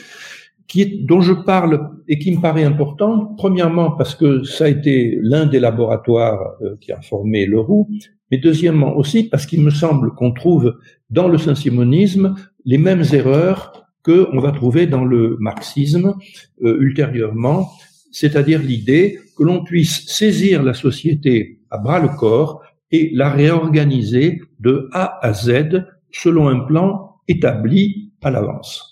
[0.71, 5.19] qui dont je parle et qui me paraît important, premièrement parce que ça a été
[5.21, 7.89] l'un des laboratoires euh, qui a formé le roux,
[8.31, 10.77] mais deuxièmement aussi parce qu'il me semble qu'on trouve
[11.11, 16.15] dans le saint-simonisme les mêmes erreurs que on va trouver dans le marxisme
[16.63, 17.69] euh, ultérieurement,
[18.13, 24.41] c'est-à-dire l'idée que l'on puisse saisir la société à bras le corps et la réorganiser
[24.61, 28.90] de A à Z selon un plan établi à l'avance.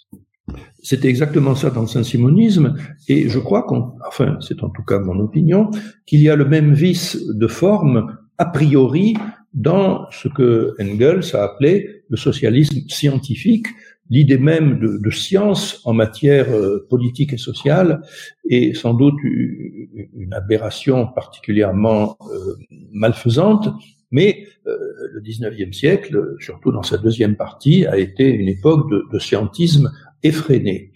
[0.80, 2.76] C'était exactement ça dans le saint-simonisme,
[3.08, 5.70] et je crois qu'on, enfin, c'est en tout cas mon opinion,
[6.06, 9.16] qu'il y a le même vice de forme a priori
[9.54, 13.66] dans ce que Engels a appelé le socialisme scientifique,
[14.08, 18.02] l'idée même de, science en matière euh, politique et sociale
[18.48, 22.54] est sans doute une aberration particulièrement euh,
[22.92, 23.68] malfaisante,
[24.10, 24.78] mais euh,
[25.12, 29.90] le 19e siècle, surtout dans sa deuxième partie, a été une époque de scientisme
[30.22, 30.92] effréné.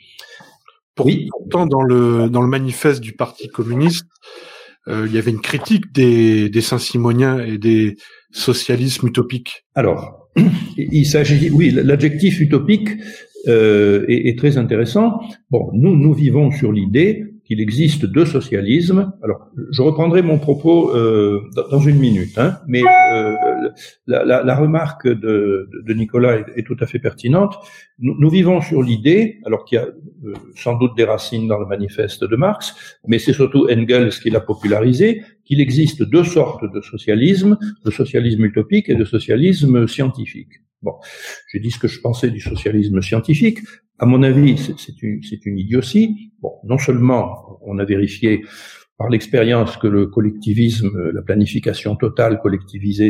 [0.99, 1.29] Oui.
[1.31, 4.07] Pourtant, dans le, dans le manifeste du Parti communiste,
[4.89, 7.97] il y avait une critique des, des Saint-Simoniens et des
[8.33, 9.65] socialismes utopiques.
[9.75, 10.29] Alors,
[10.77, 12.89] il s'agit, oui, l'adjectif utopique
[13.49, 15.21] euh, est, est, très intéressant.
[15.51, 19.13] Bon, nous, nous vivons sur l'idée qu'il existe deux socialismes.
[19.23, 23.35] Alors, je reprendrai mon propos euh, dans une minute, hein, mais euh,
[24.07, 27.55] la, la, la, remarque de, de Nicolas est, est, tout à fait pertinente.
[27.99, 31.59] Nous, nous vivons sur l'idée, alors qu'il y a euh, sans doute des racines dans
[31.59, 32.75] le manifeste de Marx,
[33.07, 38.47] mais c'est surtout Engels qui l'a popularisé, qu'il existe deux sortes de socialisme, de socialisme
[38.47, 40.63] utopique et de socialisme scientifique.
[40.81, 40.95] Bon,
[41.53, 43.59] j'ai dit ce que je pensais du socialisme scientifique.
[43.99, 46.33] À mon avis, c'est une, une, idiotie.
[46.41, 48.43] Bon, non seulement on a vérifié
[48.99, 53.09] par l'expérience que le collectivisme, la planification totale collectivisée,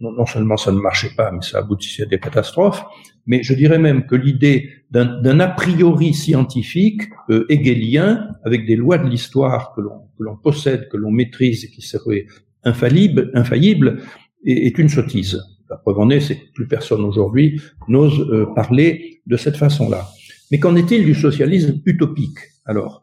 [0.00, 2.84] non, seulement ça ne marchait pas, mais ça aboutissait à des catastrophes,
[3.26, 8.96] mais je dirais même que l'idée d'un a priori scientifique euh, hegelien, avec des lois
[8.96, 9.82] de l'histoire que
[10.18, 12.24] l'on possède, que l'on maîtrise et qui seraient
[12.64, 14.00] infaillibles, infaillibles
[14.46, 15.42] est, est une sottise.
[15.68, 20.08] La preuve en est, c'est que plus personne aujourd'hui n'ose euh, parler de cette façon-là.
[20.50, 22.38] Mais qu'en est-il du socialisme utopique?
[22.64, 23.02] Alors,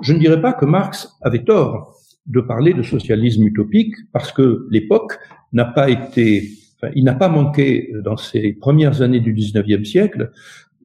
[0.00, 1.94] je ne dirais pas que Marx avait tort
[2.26, 5.18] de parler de socialisme utopique parce que l'époque
[5.52, 10.30] n'a pas été, enfin, il n'a pas manqué dans ces premières années du 19e siècle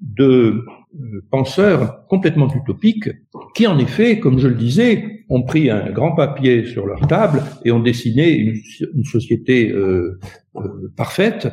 [0.02, 0.64] de
[1.00, 3.10] euh, penseurs complètement utopiques
[3.56, 7.44] qui, en effet, comme je le disais, ont pris un grand papier sur leur table
[7.66, 10.20] et ont dessiné une, société euh,
[10.56, 11.50] euh, parfaite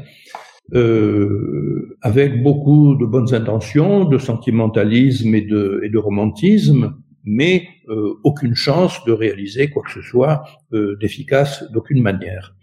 [0.74, 9.04] euh, avec beaucoup de bonnes intentions, de sentimentalisme et de romantisme, mais euh, aucune chance
[9.06, 12.54] de réaliser quoi que ce soit euh, d'efficace d'aucune manière.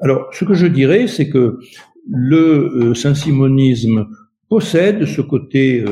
[0.00, 1.58] Alors, ce que je dirais, c'est que
[2.08, 4.06] le euh, saint-simonisme
[4.48, 5.82] possède ce côté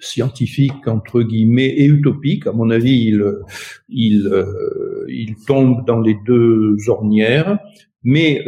[0.00, 2.46] scientifique entre guillemets et utopique.
[2.46, 3.14] À mon avis,
[3.90, 7.58] il tombe dans les deux ornières,
[8.02, 8.42] mais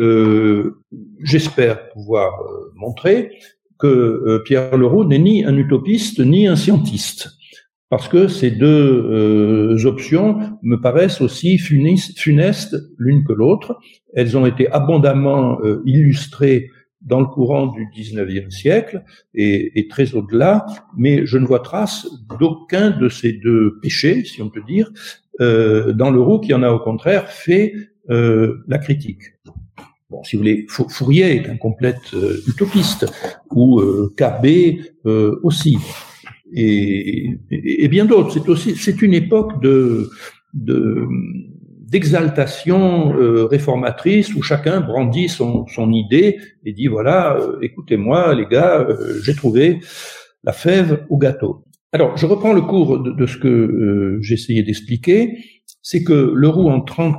[1.22, 2.32] j'espère pouvoir
[2.76, 3.32] montrer
[3.78, 7.35] que Pierre Leroux n'est ni un utopiste ni un scientiste
[7.88, 13.78] parce que ces deux euh, options me paraissent aussi funestes l'une que l'autre.
[14.14, 16.70] Elles ont été abondamment euh, illustrées
[17.02, 19.04] dans le courant du XIXe siècle
[19.34, 22.08] et, et très au-delà, mais je ne vois trace
[22.38, 24.90] d'aucun de ces deux péchés, si on peut dire,
[25.40, 27.74] euh, dans l'euro qui en a au contraire fait
[28.10, 29.22] euh, la critique.
[30.08, 33.06] Bon, si vous voulez, Fourier est un complète euh, utopiste,
[33.50, 33.82] ou
[34.16, 34.46] KB
[35.42, 35.78] aussi
[36.52, 38.32] et, et, bien d'autres.
[38.32, 40.10] C'est aussi c'est une époque de,
[40.54, 41.06] de
[41.88, 43.12] d'exaltation
[43.48, 48.86] réformatrice où chacun brandit son, son idée et dit voilà, écoutez-moi les gars,
[49.22, 49.78] j'ai trouvé
[50.42, 51.64] la fève au gâteau.
[51.92, 55.38] Alors, je reprends le cours de, ce que euh, essayé d'expliquer.
[55.82, 57.16] C'est que le roux en, 30,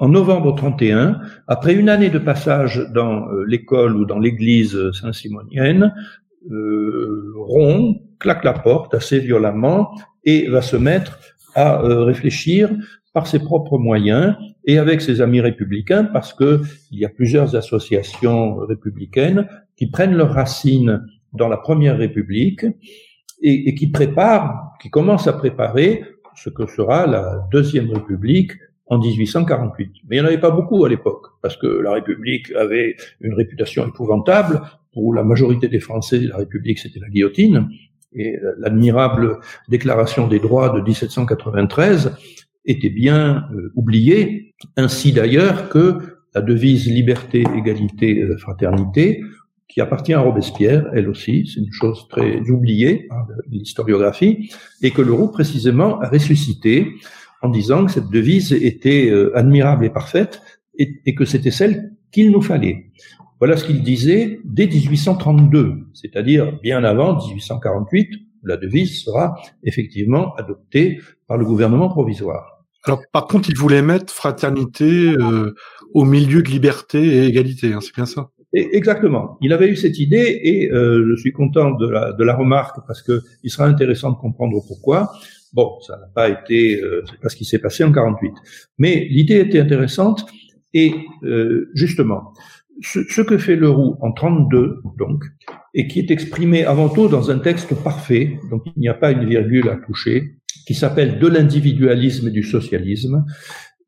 [0.00, 5.92] en novembre 31, après une année de passage dans euh, l'école ou dans l'église saint-simonienne,
[6.50, 9.94] euh, rompt, claque la porte assez violemment
[10.24, 11.18] et va se mettre
[11.54, 12.70] à euh, réfléchir
[13.12, 14.36] par ses propres moyens
[14.66, 16.60] et avec ses amis républicains parce que
[16.90, 21.02] il y a plusieurs associations républicaines qui prennent leurs racines
[21.32, 22.64] dans la première République
[23.42, 26.04] et, et, qui prépare, qui commence à préparer
[26.34, 28.52] ce que sera la deuxième République
[28.88, 29.92] en 1848.
[30.08, 33.34] Mais il n'y en avait pas beaucoup à l'époque, parce que la République avait une
[33.34, 34.62] réputation épouvantable.
[34.92, 37.68] Pour la majorité des Français, la République, c'était la guillotine.
[38.16, 39.38] Et l'admirable
[39.68, 42.16] déclaration des droits de 1793
[42.64, 45.98] était bien euh, oubliée, ainsi d'ailleurs que
[46.34, 49.22] la devise liberté, égalité, fraternité
[49.68, 54.50] qui appartient à Robespierre, elle aussi, c'est une chose très oubliée hein, de l'historiographie,
[54.82, 56.94] et que Leroux précisément a ressuscité
[57.42, 60.40] en disant que cette devise était euh, admirable et parfaite,
[60.78, 62.90] et, que c'était celle qu'il nous fallait.
[63.38, 68.08] Voilà ce qu'il disait dès 1832, c'est-à-dire bien avant 1848,
[68.44, 72.64] la devise sera effectivement adoptée par le gouvernement provisoire.
[72.84, 75.54] Alors, par contre, il voulait mettre fraternité euh,
[75.92, 78.28] au milieu de liberté et égalité, hein, c'est bien ça?
[78.52, 79.36] Exactement.
[79.42, 82.78] Il avait eu cette idée et euh, je suis content de la, de la remarque
[82.86, 85.12] parce que il sera intéressant de comprendre pourquoi.
[85.52, 88.32] Bon, ça n'a pas été, euh, c'est pas ce qui s'est passé en 48,
[88.78, 90.26] mais l'idée était intéressante
[90.74, 92.32] et euh, justement,
[92.82, 95.24] ce, ce, que fait Leroux en 32, donc,
[95.74, 99.12] et qui est exprimé avant tout dans un texte parfait, donc il n'y a pas
[99.12, 103.24] une virgule à toucher, qui s'appelle De l'individualisme et du socialisme,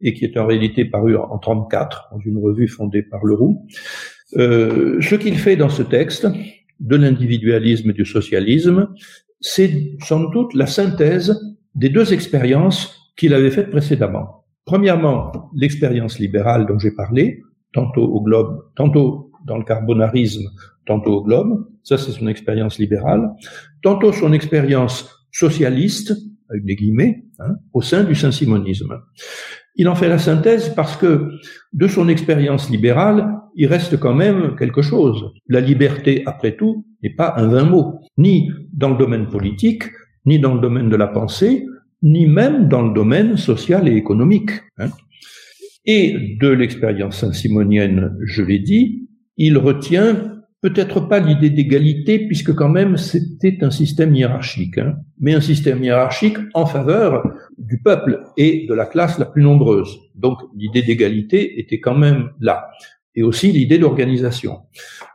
[0.01, 3.67] et qui est en réalité paru en 34 dans une revue fondée par Leroux.
[4.37, 6.29] Euh, ce qu'il fait dans ce texte
[6.81, 8.89] de l'individualisme et du socialisme,
[9.41, 11.41] c'est sans doute la synthèse
[11.75, 14.45] des deux expériences qu'il avait faites précédemment.
[14.65, 17.43] Premièrement, l'expérience libérale dont j'ai parlé,
[17.73, 20.49] tantôt au globe, tantôt dans le carbonarisme,
[20.87, 23.31] tantôt au globe, ça c'est son expérience libérale,
[23.83, 26.15] tantôt son expérience socialiste,
[26.51, 29.01] avec des guillemets, hein, au sein du saint-simonisme.
[29.77, 31.29] Il en fait la synthèse parce que
[31.73, 35.33] de son expérience libérale, il reste quand même quelque chose.
[35.47, 39.85] La liberté, après tout, n'est pas un vain mot, ni dans le domaine politique,
[40.27, 41.67] ni dans le domaine de la pensée,
[42.03, 44.51] ni même dans le domaine social et économique.
[44.79, 44.91] Hein.
[45.91, 49.09] Et de l'expérience saint-simonienne, je l'ai dit,
[49.39, 55.33] il retient peut-être pas l'idée d'égalité, puisque quand même c'était un système hiérarchique, hein, mais
[55.33, 57.23] un système hiérarchique en faveur
[57.57, 59.99] du peuple et de la classe la plus nombreuse.
[60.15, 62.69] Donc l'idée d'égalité était quand même là,
[63.15, 64.59] et aussi l'idée d'organisation.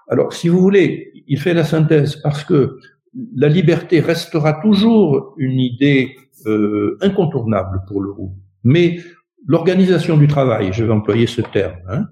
[0.07, 2.79] Alors si vous voulez, il fait la synthèse parce que
[3.35, 6.15] la liberté restera toujours une idée
[6.47, 8.97] euh, incontournable pour le Roux, mais
[9.45, 12.07] l'organisation du travail, je vais employer ce terme, hein,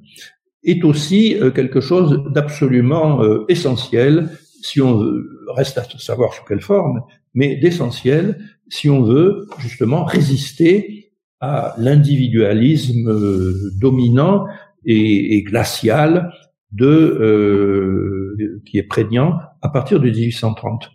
[0.63, 4.29] est aussi euh, quelque chose d'absolument euh, essentiel
[4.61, 7.01] si on veut, reste à savoir sous quelle forme,
[7.33, 8.37] mais d'essentiel
[8.69, 14.45] si on veut justement résister à l'individualisme euh, dominant
[14.85, 16.31] et, et, glacial
[16.71, 20.91] de euh, qui est prégnant à partir de 1830.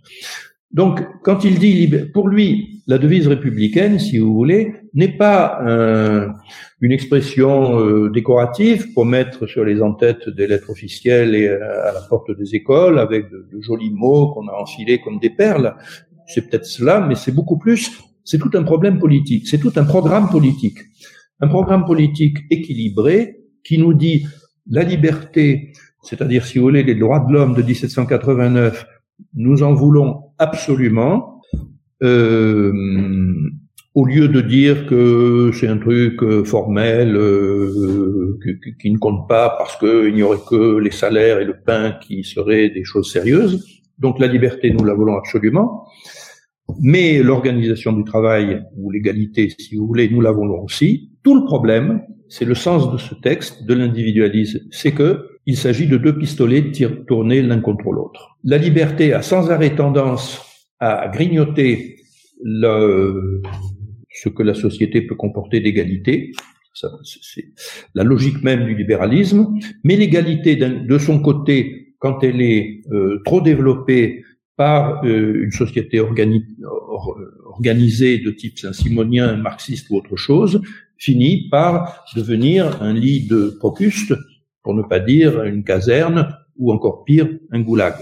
[0.72, 5.60] Donc, quand il dit, pour lui, la devise républicaine, si vous voulez, n'est pas
[6.80, 12.00] une expression euh, décorative pour mettre sur les entêtes des lettres officielles et à la
[12.08, 15.74] porte des écoles avec de, jolis mots qu'on a enfilés comme des perles.
[16.26, 17.90] C'est peut-être cela, mais c'est beaucoup plus.
[18.24, 19.48] C'est tout un problème politique.
[19.48, 20.78] C'est tout un programme politique.
[21.40, 24.26] Un programme politique équilibré qui nous dit
[24.68, 25.72] la liberté,
[26.02, 28.86] c'est-à-dire, si vous voulez, les droits de l'homme de 1789
[29.34, 31.35] nous en voulons absolument,
[32.02, 32.72] euh,
[33.96, 38.38] au lieu de dire que c'est un truc euh, formel euh,
[38.78, 42.22] qui, ne compte pas parce qu'il n'y aurait que les salaires et le pain qui
[42.22, 43.64] seraient des choses sérieuses.
[43.98, 45.86] Donc la liberté, nous la voulons absolument.
[46.80, 51.12] Mais l'organisation du travail ou l'égalité, si vous voulez, nous la voulons aussi.
[51.22, 55.86] Tout le problème, c'est le sens de ce texte, de l'individualisme, c'est que il s'agit
[55.86, 56.70] de deux pistolets
[57.06, 58.36] tournés l'un contre l'autre.
[58.44, 60.45] La liberté a sans arrêt tendance
[60.80, 61.96] à grignoter
[62.42, 63.42] le,
[64.10, 66.32] ce que la société peut comporter d'égalité.
[66.72, 67.44] C'est
[67.94, 69.54] la logique même du libéralisme.
[69.84, 74.24] Mais l'égalité, de son côté, quand elle est euh, trop développée
[74.56, 80.60] par euh, une société organisée de type saint-simonien, marxiste ou autre chose,
[80.98, 84.14] finit par devenir un lit de Procuste,
[84.62, 87.94] pour ne pas dire une caserne, ou encore pire, un goulag.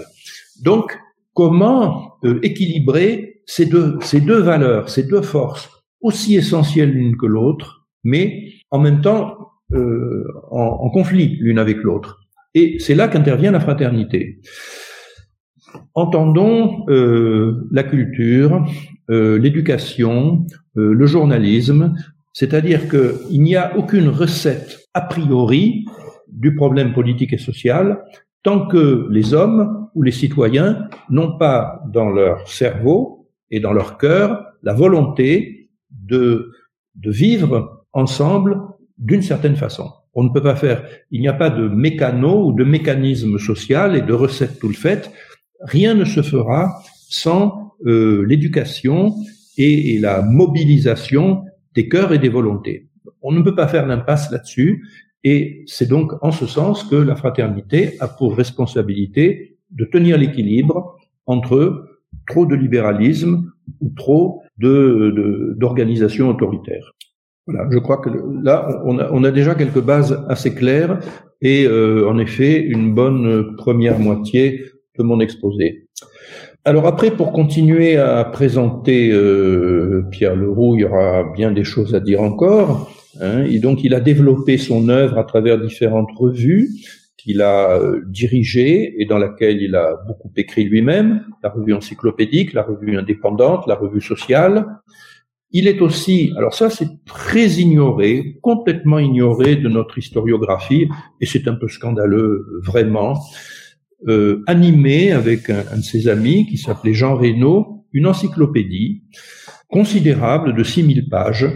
[0.62, 0.97] Donc,
[1.35, 5.68] comment euh, équilibrer ces deux, ces deux valeurs, ces deux forces,
[6.01, 9.37] aussi essentielles l'une que l'autre, mais en même temps
[9.72, 12.20] euh, en, conflit l'une avec l'autre.
[12.55, 14.41] Et c'est là qu'intervient la fraternité.
[15.95, 18.64] Entendons euh, la culture,
[19.09, 21.95] l'éducation, le journalisme,
[22.32, 25.85] c'est-à-dire qu'il n'y a aucune recette a priori
[26.28, 28.03] du problème politique et social
[28.45, 33.99] tant que les hommes ou les citoyens n'ont pas dans leur cerveau et dans leur
[33.99, 36.53] cœur la volonté de,
[37.05, 38.61] vivre ensemble
[38.99, 39.91] d'une certaine façon.
[40.15, 43.97] On ne peut pas faire, il n'y a pas de mécano ou de mécanisme social
[43.97, 45.11] et de recette tout le fait.
[45.61, 49.15] Rien ne se fera sans euh, l'éducation
[49.57, 52.89] et la mobilisation des cœurs et des volontés.
[53.23, 54.85] On ne peut pas faire l'impasse là-dessus
[55.25, 60.97] et c'est donc en ce sens que la fraternité a pour responsabilité de tenir l'équilibre
[61.27, 61.87] entre
[62.29, 63.51] trop de libéralisme
[63.81, 66.93] ou trop de d'organisation autoritaire.
[67.47, 68.11] Voilà, je crois que
[68.43, 71.01] là, on a, on a déjà quelques bases assez claires
[71.43, 74.64] et euh, en effet une bonne première moitié
[74.99, 75.89] de mon exposé.
[76.64, 81.95] Alors après, pour continuer à présenter euh, Pierre Leroux, il y aura bien des choses
[81.95, 82.94] à dire encore.
[83.21, 86.69] Hein, et donc, il a développé son œuvre à travers différentes revues
[87.25, 92.53] qu'il a euh, dirigées et dans laquelle il a beaucoup écrit lui-même, la revue encyclopédique,
[92.53, 94.67] la revue indépendante, la revue sociale.
[95.51, 100.89] Il est aussi, alors ça c'est très ignoré, complètement ignoré de notre historiographie,
[101.21, 103.19] et c'est un peu scandaleux vraiment,
[104.07, 109.05] euh, animé avec un, de ses amis qui s'appelait Jean Reynaud, une encyclopédie
[109.71, 111.47] considérable de 6000 pages,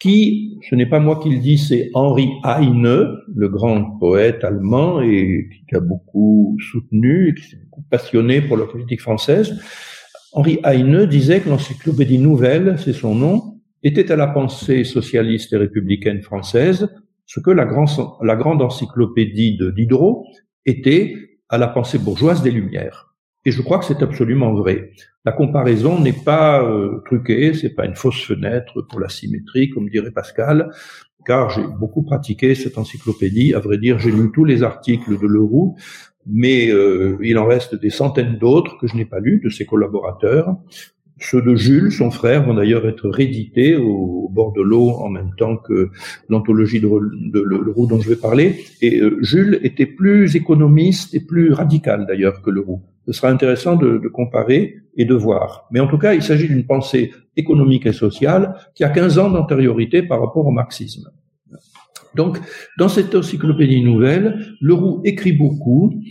[0.00, 5.02] qui, ce n'est pas moi qui le dis, c'est Henri Heine, le grand poète allemand
[5.02, 9.60] et qui a beaucoup soutenu et qui s'est beaucoup passionné pour la politique française,
[10.32, 15.56] Henri Heine disait que l'encyclopédie nouvelle, c'est son nom, était à la pensée socialiste et
[15.56, 16.88] républicaine française
[17.26, 17.68] ce que la,
[18.22, 20.26] la grande encyclopédie de Diderot
[20.66, 21.14] était
[21.48, 23.09] à la pensée bourgeoise des Lumières.
[23.44, 24.92] Et je crois que c'est absolument vrai.
[25.24, 29.88] La comparaison n'est pas euh, truquée, c'est pas une fausse fenêtre pour la symétrie, comme
[29.88, 30.70] dirait Pascal,
[31.26, 33.54] car j'ai beaucoup pratiqué cette encyclopédie.
[33.54, 35.76] À vrai dire, j'ai lu tous les articles de Leroux
[36.26, 39.66] mais euh, il en reste des centaines d'autres que je n'ai pas lus de ses
[39.66, 40.56] collaborateurs.
[41.20, 45.32] Ceux de Jules, son frère, vont d'ailleurs être réédités au, bord de l'eau en même
[45.36, 45.90] temps que
[46.28, 48.64] l'anthologie de, Leroux dont je vais parler.
[48.80, 52.80] Et euh, Jules était plus économiste et plus radical d'ailleurs que Leroux.
[53.06, 55.66] Ce sera intéressant de, de, comparer et de voir.
[55.72, 59.30] Mais en tout cas, il s'agit d'une pensée économique et sociale qui a 15 ans
[59.30, 61.10] d'antériorité par rapport au marxisme.
[62.14, 62.38] Donc,
[62.78, 66.02] dans cette encyclopédie nouvelle, Leroux écrit beaucoup,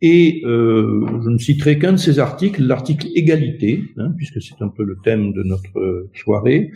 [0.00, 4.68] et euh, je ne citerai qu'un de ses articles, l'article égalité, hein, puisque c'est un
[4.68, 6.70] peu le thème de notre soirée.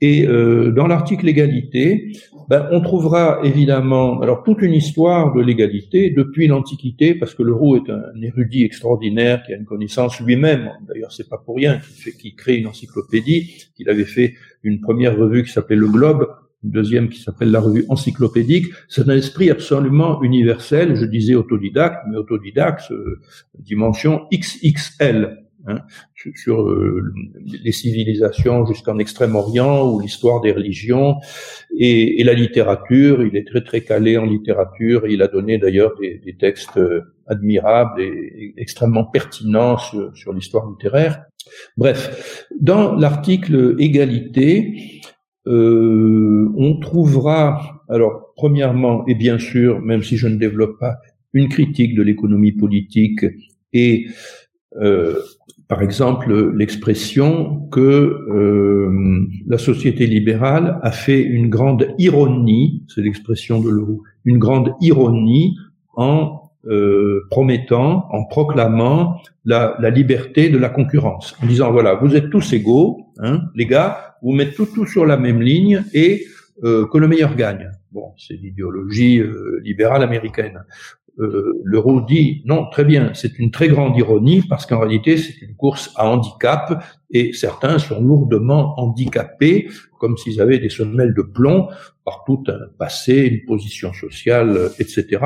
[0.00, 2.12] Et euh, dans l'article égalité,
[2.48, 7.76] ben, on trouvera évidemment alors toute une histoire de l'égalité depuis l'Antiquité, parce que Leroux
[7.76, 10.70] est un érudit extraordinaire qui a une connaissance lui-même.
[10.86, 13.70] D'ailleurs, c'est pas pour rien qu'il fait, crée une encyclopédie.
[13.76, 16.28] qu'il avait fait une première revue qui s'appelait Le Globe
[16.64, 18.66] une deuxième qui s'appelle la revue encyclopédique.
[18.88, 20.96] C'est un esprit absolument universel.
[20.96, 23.20] Je disais autodidacte, mais autodidacte, euh,
[23.58, 25.44] dimension XXL.
[25.66, 25.80] Hein,
[26.14, 27.12] sur euh,
[27.44, 31.16] les civilisations jusqu'en Extrême-Orient ou l'histoire des religions
[31.76, 33.22] et, la littérature.
[33.22, 35.04] Il est très très calé en littérature.
[35.04, 39.76] Et il a donné d'ailleurs des, textes euh, admirables et, extrêmement pertinents
[40.14, 41.24] sur l'histoire littéraire.
[41.76, 45.00] Bref, dans l'article égalité,
[45.48, 50.96] euh, on trouvera, alors premièrement, et bien sûr, même si je ne développe pas,
[51.32, 53.24] une critique de l'économie politique
[53.72, 54.06] et
[54.80, 55.14] euh,
[55.68, 63.60] par exemple l'expression que euh, la société libérale a fait une grande ironie, c'est l'expression
[63.60, 65.56] de Leroux, une grande ironie
[65.94, 66.42] en
[67.30, 72.52] promettant, en proclamant la, la, liberté de la concurrence, en disant voilà, vous êtes tous
[72.52, 76.26] égaux, hein, les gars, vous mettez tout, tout sur la même ligne et
[76.64, 77.70] euh, que le meilleur gagne.
[77.92, 80.64] Bon, c'est l'idéologie euh, libérale américaine.
[81.20, 85.40] euh, l'euro dit non, très bien, c'est une très grande ironie parce qu'en réalité c'est
[85.42, 91.22] une course à handicap et certains sont lourdement handicapés comme s'ils avaient des semelles de
[91.22, 91.68] plomb
[92.04, 95.18] par tout un passé, une position sociale, etc.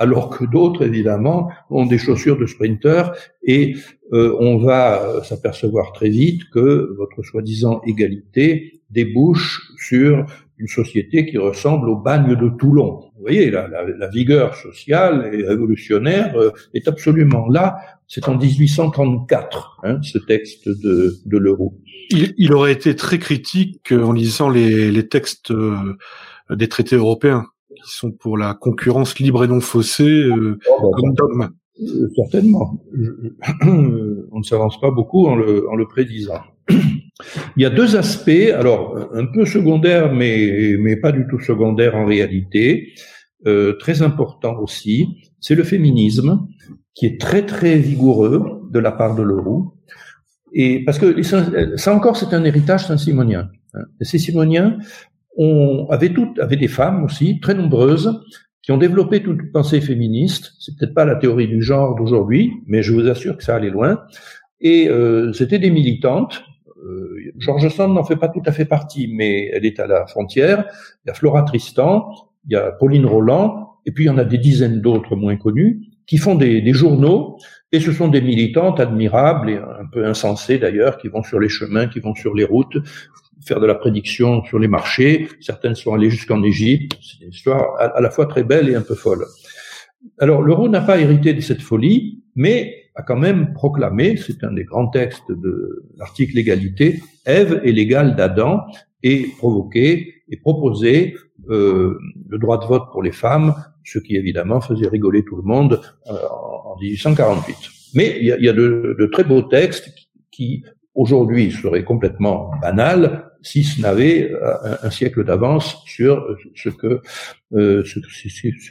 [0.00, 3.12] Alors que d'autres, évidemment, ont des chaussures de sprinter
[3.44, 3.76] et
[4.14, 10.26] euh, on va s'apercevoir très vite que votre soi-disant égalité débouche sur
[10.56, 13.10] une société qui ressemble au bagne de Toulon.
[13.14, 17.76] Vous voyez, la, la, la vigueur sociale et révolutionnaire euh, est absolument là.
[18.08, 21.78] C'est en 1834, hein, ce texte de, de Leroux.
[22.10, 25.96] Il, il, aurait été très critique en lisant les, les textes euh,
[26.50, 27.46] des traités européens,
[27.84, 31.48] qui sont pour la concurrence libre et non faussée euh, oh, bah, comme dogme.
[31.82, 32.82] Euh, certainement.
[33.62, 36.42] On ne s'avance pas beaucoup en le, en le prédisant.
[37.56, 41.94] Il y a deux aspects, alors un peu secondaires, mais, mais pas du tout secondaires
[41.96, 42.92] en réalité,
[43.46, 45.16] euh, très importants aussi.
[45.40, 46.46] C'est le féminisme,
[46.94, 49.74] qui est très très vigoureux de la part de Leroux.
[50.52, 53.48] Et parce que ça encore, c'est un héritage saint-simonien.
[53.74, 53.84] Hein.
[54.00, 54.78] Les saint-simoniens
[55.36, 58.20] ont, avaient toutes, avaient des femmes aussi, très nombreuses,
[58.62, 60.52] qui ont développé toute pensée féministe.
[60.60, 63.70] C'est peut-être pas la théorie du genre d'aujourd'hui, mais je vous assure que ça allait
[63.70, 64.02] loin.
[64.60, 66.44] Et euh, c'était des militantes
[66.84, 70.06] euh, Georges Sand n'en fait pas tout à fait partie, mais elle est à la
[70.06, 70.64] frontière.
[71.04, 72.10] Il y a Flora Tristan,
[72.46, 75.36] il y a Pauline Roland, et puis il y en a des dizaines d'autres moins
[75.36, 77.38] connus qui font des, des, journaux,
[77.70, 81.48] et ce sont des militantes admirables et un peu insensées d'ailleurs, qui vont sur les
[81.48, 82.76] chemins, qui vont sur les routes,
[83.44, 85.28] faire de la prédiction sur les marchés.
[85.40, 86.98] Certaines sont allées jusqu'en Égypte.
[87.00, 89.24] C'est une histoire à, la fois très belle et un peu folle.
[90.18, 94.52] Alors, l'euro n'a pas hérité de cette folie, mais a quand même proclamé, c'est un
[94.52, 98.62] des grands textes de l'article égalité, Ève est l'égale d'Adam
[99.02, 101.16] et provoqué et proposé
[101.48, 105.42] euh, le droit de vote pour les femmes, ce qui évidemment faisait rigoler tout le
[105.42, 106.12] monde euh,
[106.64, 107.56] en 1848.
[107.94, 109.92] Mais il y a, y a de, de, très beaux textes
[110.30, 110.64] qui,
[110.94, 117.00] aujourd'hui seraient complètement banals si ce n'avait un, un, siècle d'avance sur ce que
[117.52, 118.00] euh, sur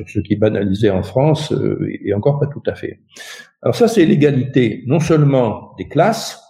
[0.08, 3.02] ce qui banalisait en France euh, et encore pas tout à fait.
[3.62, 6.42] Alors ça, c'est l'égalité non seulement des classes,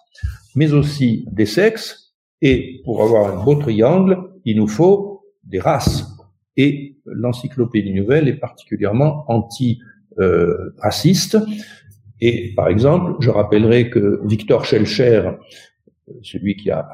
[0.55, 2.13] mais aussi des sexes.
[2.41, 6.05] Et pour avoir un beau triangle, il nous faut des races.
[6.55, 11.38] Et l'encyclopédie nouvelle est particulièrement anti-raciste.
[12.22, 15.32] et par exemple, je rappellerai que Victor Schellcher,
[16.22, 16.88] celui qui a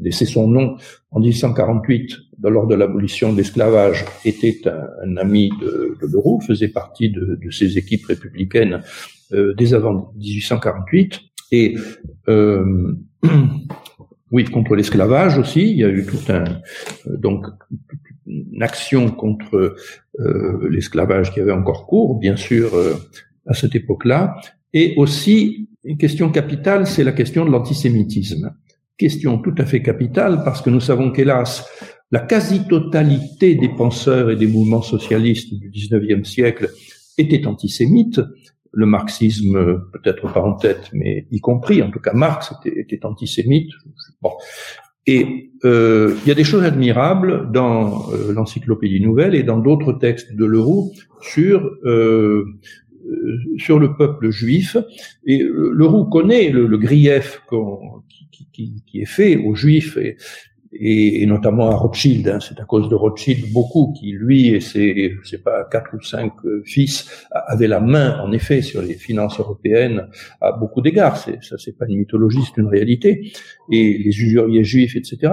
[0.00, 0.76] laissé son nom
[1.10, 7.10] en 1848 lors de l'abolition de l'esclavage, était un, ami de, de Leroux, faisait partie
[7.10, 8.82] de, de équipes républicaines
[9.32, 11.20] euh, dès avant 1848.
[11.52, 11.76] Et
[12.28, 12.94] euh,
[14.30, 16.44] oui, contre l'esclavage aussi, il y a eu tout un
[17.06, 17.46] euh, donc
[18.26, 19.74] une action contre
[20.20, 22.94] euh, l'esclavage qui avait encore cours, bien sûr, euh,
[23.46, 24.36] à cette époque-là,
[24.72, 28.54] et aussi une question capitale, c'est la question de l'antisémitisme.
[28.96, 31.64] Question tout à fait capitale parce que nous savons qu'hélas,
[32.10, 36.70] la quasi-totalité des penseurs et des mouvements socialistes du XIXe siècle
[37.16, 38.20] étaient antisémites,
[38.72, 43.70] le marxisme peut-être pas en tête, mais y compris, en tout cas Marx était, antisémite.
[44.22, 44.30] Bon.
[45.06, 49.94] Et euh, il y a des choses admirables dans euh, l'encyclopédie nouvelle et dans d'autres
[49.94, 52.44] textes de Leroux sur euh,
[53.58, 54.76] sur le peuple juif.
[55.26, 57.42] Et Leroux connaît le, le grief
[58.08, 60.16] qui, qui, qui, est fait aux juifs et,
[60.72, 62.28] et, et, notamment à Rothschild.
[62.28, 65.94] Hein, c'est à cause de Rothschild beaucoup qui, lui et ses, je sais pas, quatre
[65.94, 70.08] ou cinq euh, fils avaient la main, en effet, sur les finances européennes
[70.40, 71.16] à beaucoup d'égards.
[71.16, 73.32] C'est, ça, c'est pas une mythologie, c'est une réalité.
[73.70, 75.32] Et les usuriers juifs, etc.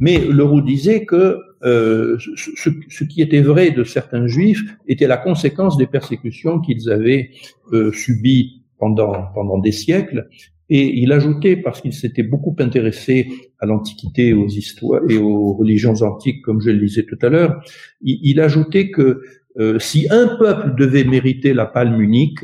[0.00, 5.16] Mais Leroux disait que euh, ce, ce, qui était vrai de certains juifs était la
[5.16, 7.30] conséquence des persécutions qu'ils avaient
[7.72, 10.28] euh, subies pendant, pendant des siècles
[10.70, 15.94] et il ajoutait, parce qu'il s'était beaucoup intéressé à l'Antiquité, aux histoires et aux religions
[16.02, 17.62] antiques, comme je le disais tout à l'heure,
[18.00, 19.20] il, il, ajoutait que
[19.58, 22.40] euh, si un peuple devait mériter la palme unique,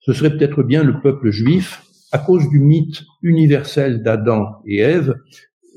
[0.00, 5.14] ce serait peut-être bien le peuple juif, à cause du mythe universel d'Adam et Ève.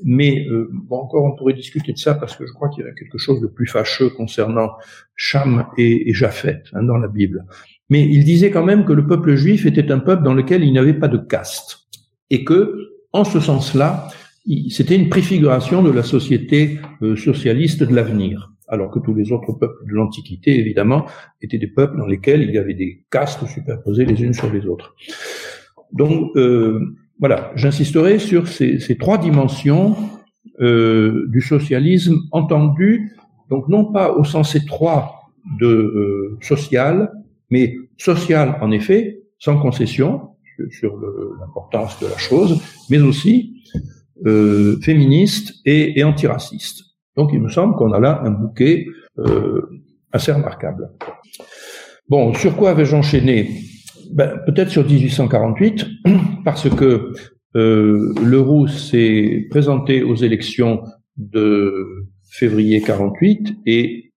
[0.04, 2.88] Mais euh, bon, encore, on pourrait discuter de ça parce que je crois qu'il y
[2.88, 4.70] a quelque chose de plus fâcheux concernant
[5.14, 7.44] Cham et, et Japhet hein, dans la Bible.
[7.88, 10.72] Mais il disait quand même que le peuple juif était un peuple dans lequel il
[10.72, 11.86] n'y avait pas de caste
[12.30, 14.08] et que, en ce sens-là,
[14.70, 19.52] c'était une préfiguration de la société euh, socialiste de l'avenir, alors que tous les autres
[19.52, 21.06] peuples de l'Antiquité, évidemment,
[21.42, 24.66] étaient des peuples dans lesquels il y avait des castes superposées les unes sur les
[24.66, 24.94] autres.
[25.92, 26.80] Donc, euh,
[27.18, 29.96] voilà, j'insisterai sur ces, trois dimensions
[30.60, 33.16] euh, du socialisme entendu,
[33.50, 37.12] donc non pas au sens étroit de euh, social,
[37.50, 40.30] mais sociale en effet, sans concession
[40.70, 40.96] sur
[41.38, 43.56] l'importance de la chose, mais aussi
[44.24, 46.84] euh, féministe et, et, antiraciste.
[47.16, 48.86] Donc il me semble qu'on a là un bouquet
[49.18, 49.60] euh,
[50.10, 50.90] assez remarquable.
[52.08, 53.60] Bon, sur quoi avais-je enchaîné?
[54.12, 55.86] Ben, Peut-être sur 1848,
[56.44, 57.12] parce que
[57.56, 60.82] euh, Leroux s'est présenté aux élections
[61.16, 64.12] de février 48 et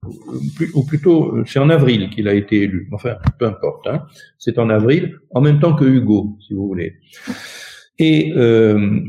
[0.74, 2.90] ou plutôt c'est en avril qu'il a été élu.
[2.92, 3.88] Enfin, peu importe.
[3.88, 4.06] Hein.
[4.38, 6.96] C'est en avril, en même temps que Hugo, si vous voulez.
[7.98, 9.00] Et euh,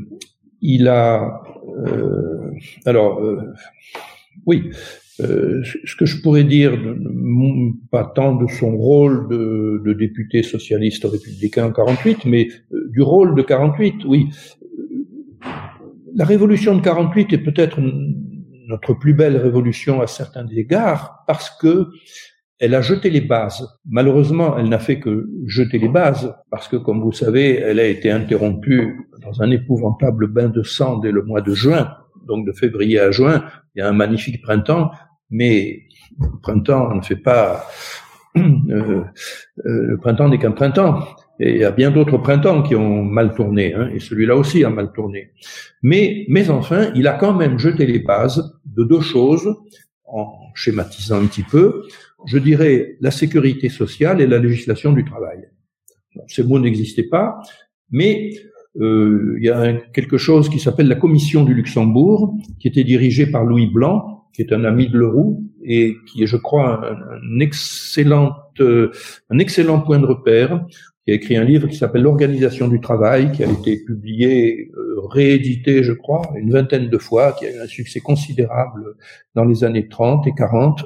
[0.61, 1.43] il a
[1.87, 2.51] euh,
[2.87, 3.53] alors euh,
[4.47, 4.71] oui.
[5.23, 6.73] Euh, ce que je pourrais dire,
[7.91, 13.03] pas tant de son rôle de, de député socialiste républicain en 48, mais euh, du
[13.03, 14.29] rôle de 48, oui.
[16.15, 17.81] La révolution de 48 est peut-être
[18.67, 21.89] notre plus belle révolution à certains égards parce que
[22.61, 23.67] elle a jeté les bases.
[23.89, 27.87] Malheureusement, elle n'a fait que jeter les bases parce que, comme vous savez, elle a
[27.87, 31.91] été interrompue dans un épouvantable bain de sang dès le mois de juin.
[32.27, 33.45] Donc de février à juin,
[33.75, 34.91] il y a un magnifique printemps,
[35.31, 35.83] mais
[36.21, 37.67] le printemps ne fait pas...
[38.37, 39.03] Euh,
[39.67, 41.05] euh, le printemps n'est qu'un printemps.
[41.41, 44.63] Et il y a bien d'autres printemps qui ont mal tourné, hein, et celui-là aussi
[44.63, 45.33] a mal tourné.
[45.83, 49.57] Mais, mais enfin, il a quand même jeté les bases de deux choses,
[50.05, 51.83] en schématisant un petit peu,
[52.27, 55.49] je dirais la sécurité sociale et la législation du travail.
[56.27, 57.41] Ces mots n'existaient pas,
[57.91, 58.31] mais
[58.81, 63.27] euh, il y a quelque chose qui s'appelle la Commission du Luxembourg, qui était dirigée
[63.27, 67.41] par Louis Blanc, qui est un ami de Leroux et qui est, je crois, un,
[67.41, 68.91] excellent, euh,
[69.31, 70.65] un excellent point de repère
[71.05, 75.01] qui a écrit un livre qui s'appelle L'organisation du travail, qui a été publié, euh,
[75.09, 78.97] réédité, je crois, une vingtaine de fois, qui a eu un succès considérable
[79.35, 80.85] dans les années 30 et 40,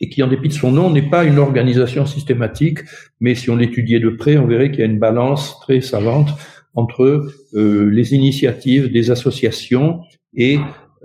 [0.00, 2.80] et qui, en dépit de son nom, n'est pas une organisation systématique,
[3.20, 6.30] mais si on l'étudiait de près, on verrait qu'il y a une balance très savante
[6.74, 10.00] entre euh, les initiatives des associations
[10.34, 10.58] et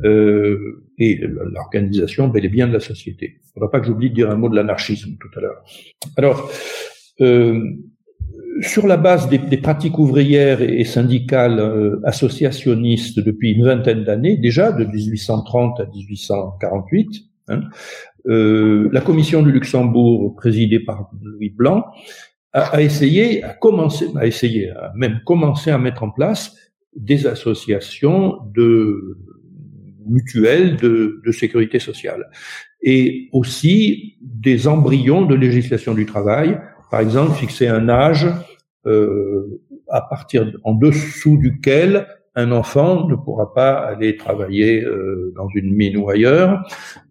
[0.04, 1.20] euh, et
[1.54, 3.38] l'organisation bel et bien de la société.
[3.38, 5.64] Il ne faudra pas que j'oublie de dire un mot de l'anarchisme tout à l'heure.
[6.18, 6.52] Alors,
[7.22, 7.62] euh,
[8.62, 14.72] sur la base des, pratiques ouvrières et syndicales euh, associationnistes depuis une vingtaine d'années, déjà
[14.72, 17.08] de 1830 à 1848,
[17.48, 17.62] hein,
[18.28, 21.86] euh, la commission du Luxembourg, présidée par Louis Blanc,
[22.52, 26.56] a, essayé, a commencé, a essayé, a même commencé à mettre en place
[26.96, 29.18] des associations de
[30.10, 32.30] mutuelles de, de sécurité sociale.
[32.82, 36.58] Et aussi des embryons de législation du travail
[36.90, 38.28] par exemple, fixer un âge
[38.86, 45.48] euh, à partir en dessous duquel un enfant ne pourra pas aller travailler euh, dans
[45.54, 46.64] une mine ou ailleurs,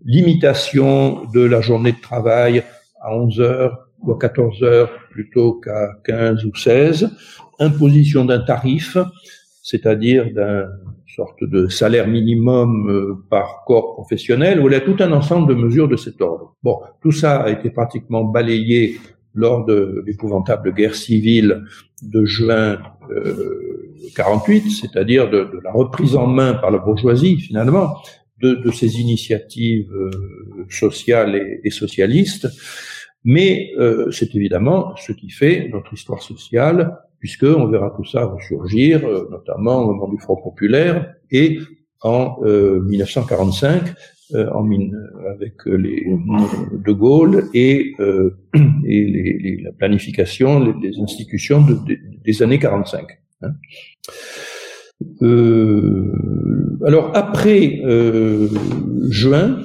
[0.05, 2.65] limitation de la journée de travail
[3.01, 7.11] à 11 heures ou à 14 heures plutôt qu'à 15 ou 16,
[7.61, 8.97] imposition d'un tarif,
[9.63, 10.69] c'est-à-dire d'un
[11.19, 15.97] sorte de salaire minimum euh, par corps professionnel, a tout un ensemble de mesures de
[15.97, 16.55] cet ordre.
[16.63, 18.99] Bon, tout ça a été pratiquement balayé
[19.35, 21.65] lors de l'épouvantable guerre civile
[22.03, 22.79] de juin
[23.11, 27.97] euh, 48, c'est-à-dire de, la reprise en main par la bourgeoisie finalement
[28.41, 30.11] de, ces initiatives euh,
[30.71, 32.49] sociales et, socialistes.
[33.25, 38.25] Mais euh, c'est évidemment ce qui fait notre histoire sociale, puisque on verra tout ça
[38.25, 41.59] ressurgir, euh, notamment au moment du Front populaire et
[42.03, 43.95] en 1945
[44.35, 44.95] euh, mine
[45.31, 48.37] avec euh, les De Gaulle et, euh,
[48.85, 51.79] et les, les, la planification des institutions de,
[52.25, 53.07] des années 45.
[53.43, 53.53] Hein.
[55.23, 56.13] Euh,
[56.85, 58.49] alors après euh,
[59.09, 59.61] juin,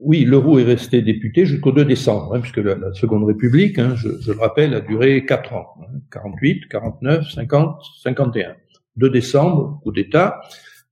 [0.00, 3.94] oui, Leroux est resté député jusqu'au 2 décembre, hein, puisque la, la, Seconde République, hein,
[3.96, 5.66] je, le rappelle, a duré 4 ans,
[6.12, 8.54] 48, 49, 50, 51.
[8.96, 10.40] 2 décembre, coup d'État,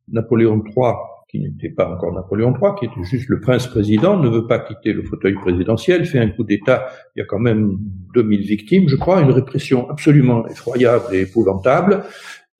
[0.08, 0.94] Napoléon III
[1.28, 4.92] qui n'était pas encore Napoléon III, qui était juste le prince-président, ne veut pas quitter
[4.92, 7.78] le fauteuil présidentiel, fait un coup d'État, il y a quand même
[8.14, 12.04] 2000 victimes, je crois, une répression absolument effroyable et épouvantable,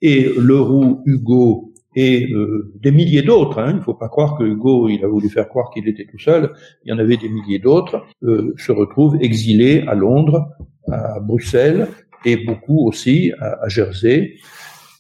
[0.03, 4.44] et Leroux, Hugo et euh, des milliers d'autres, hein, il ne faut pas croire que
[4.44, 6.53] Hugo, il a voulu faire croire qu'il était tout seul,
[6.84, 10.47] il y en avait des milliers d'autres, euh, se retrouvent exilés à Londres,
[10.92, 11.88] à Bruxelles,
[12.26, 14.34] et beaucoup aussi à, Jersey,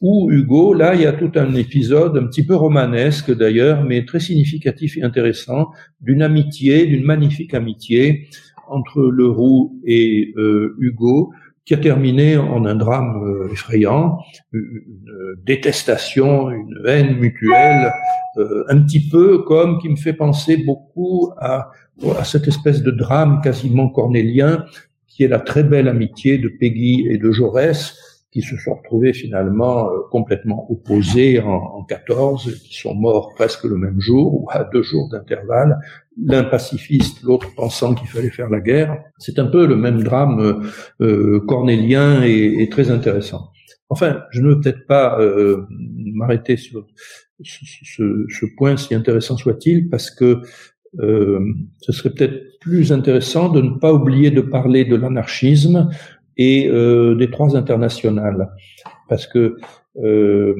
[0.00, 4.04] où Hugo, là, il y a tout un épisode un petit peu romanesque d'ailleurs, mais
[4.06, 5.68] très significatif et intéressant,
[6.00, 8.28] d'une amitié, d'une magnifique amitié
[8.68, 11.32] entre Leroux et euh, Hugo,
[11.66, 14.18] qui a terminé en un drame euh, effrayant,
[14.52, 14.80] une,
[15.44, 17.92] détestation, une haine mutuelle,
[18.38, 21.70] euh, un petit peu comme qui me fait penser beaucoup à,
[22.18, 24.64] à cette espèce de drame quasiment cornélien
[25.08, 27.96] qui est la très belle amitié de Peggy et de Jaurès,
[28.36, 33.64] qui se sont retrouvés finalement euh, complètement opposés en, en 14, qui sont morts presque
[33.64, 35.78] le même jour ou à deux jours d'intervalle,
[36.22, 39.02] l'un pacifiste, l'autre pensant qu'il fallait faire la guerre.
[39.16, 40.68] C'est un peu le même drame
[41.00, 43.52] euh, cornélien et, très intéressant.
[43.88, 46.86] Enfin, je ne veux peut-être pas euh, m'arrêter sur
[47.42, 50.42] ce, ce, point, si intéressant soit-il, parce que
[51.00, 51.40] euh,
[51.80, 55.90] ce serait peut-être plus intéressant de ne pas oublier de parler de l'anarchisme
[56.36, 58.50] et euh, des trois internationales,
[59.08, 59.56] parce que
[60.02, 60.54] euh,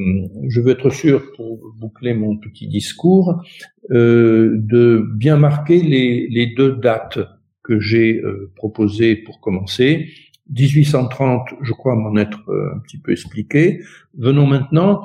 [0.49, 3.43] je veux être sûr, pour boucler mon petit discours,
[3.91, 7.18] euh, de bien marquer les, deux dates
[7.62, 8.22] que j'ai
[8.55, 10.09] proposées pour commencer.
[10.51, 13.81] 1830, je crois m'en être un petit peu expliqué.
[14.16, 15.03] Venons maintenant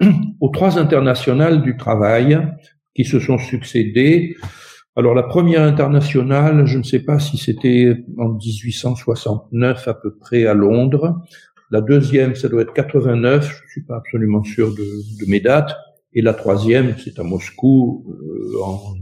[0.40, 2.38] aux trois internationales du travail
[2.94, 4.36] qui se sont succédées.
[4.98, 10.44] Alors la première internationale, je ne sais pas si c'était en 1869 à peu près
[10.44, 11.22] à Londres.
[11.70, 14.84] La deuxième, ça doit être 89, je suis pas absolument sûr de,
[15.20, 15.76] de mes dates.
[16.14, 18.94] Et la troisième, c'est à Moscou euh, en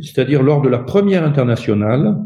[0.00, 2.16] c'est-à-dire lors de la première internationale,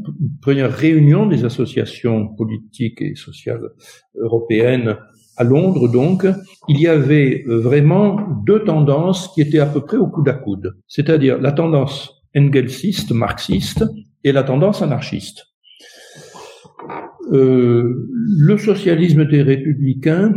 [0.42, 3.70] première réunion des associations politiques et sociales
[4.14, 4.99] européennes
[5.38, 6.26] à Londres, donc,
[6.68, 10.76] il y avait vraiment deux tendances qui étaient à peu près au coude à coude,
[10.86, 13.82] c'est-à-dire la tendance engelsiste, marxiste,
[14.22, 15.47] et la tendance anarchiste.
[17.32, 20.34] Euh, le socialisme des républicains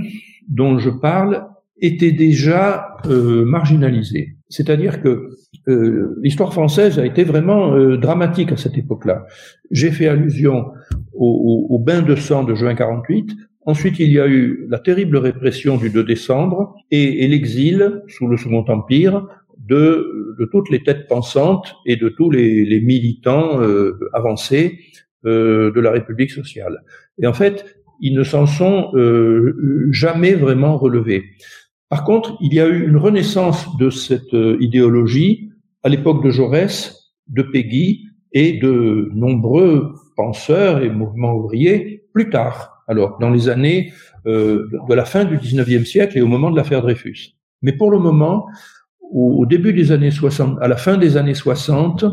[0.48, 1.48] dont je parle
[1.82, 4.37] était déjà euh, marginalisé.
[4.50, 5.30] C'est-à-dire que
[5.68, 9.26] euh, l'histoire française a été vraiment euh, dramatique à cette époque-là.
[9.72, 10.72] J'ai fait allusion
[11.14, 13.32] au, au, bain de sang de juin 48.
[13.66, 18.28] Ensuite, il y a eu la terrible répression du 2 décembre et, et l'exil sous
[18.28, 19.28] le Second Empire
[19.68, 24.80] de, de, toutes les têtes pensantes et de tous les, les militants euh, avancés
[25.26, 26.84] euh, de la République sociale.
[27.22, 27.66] Et en fait,
[28.00, 31.26] ils ne s'en sont euh, jamais vraiment relevés.
[31.90, 35.52] Par contre, il y a eu une renaissance de cette idéologie
[35.84, 42.84] à l'époque de Jaurès, de Peggy et de nombreux penseurs et mouvements ouvriers plus tard,
[42.88, 43.94] alors dans les années
[44.26, 47.36] euh, de la fin du 19e siècle et au moment de l'affaire Dreyfus.
[47.62, 48.48] Mais pour le moment,
[49.00, 52.06] au, début des années 60, à la fin des années 60,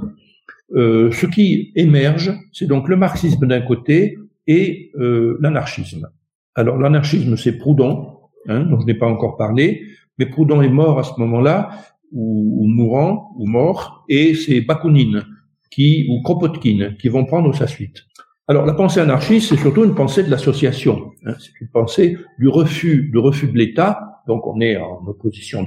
[0.76, 6.08] euh, ce qui émerge, c'est donc le marxisme d'un côté et euh, l'anarchisme.
[6.54, 8.18] Alors l'anarchisme, c'est Proudhon,
[8.48, 9.82] hein, dont je n'ai pas encore parlé,
[10.18, 11.70] mais Proudhon est mort à ce moment-là,
[12.12, 15.24] ou, mourant ou mort, et c'est Bakounine
[15.70, 18.04] qui ou Kropotkin qui vont prendre sa suite.
[18.46, 21.12] Alors la pensée anarchiste, c'est surtout une pensée de l'association.
[21.24, 24.22] Hein, c'est une pensée du refus, de refus de l'État.
[24.28, 25.64] Donc on est en opposition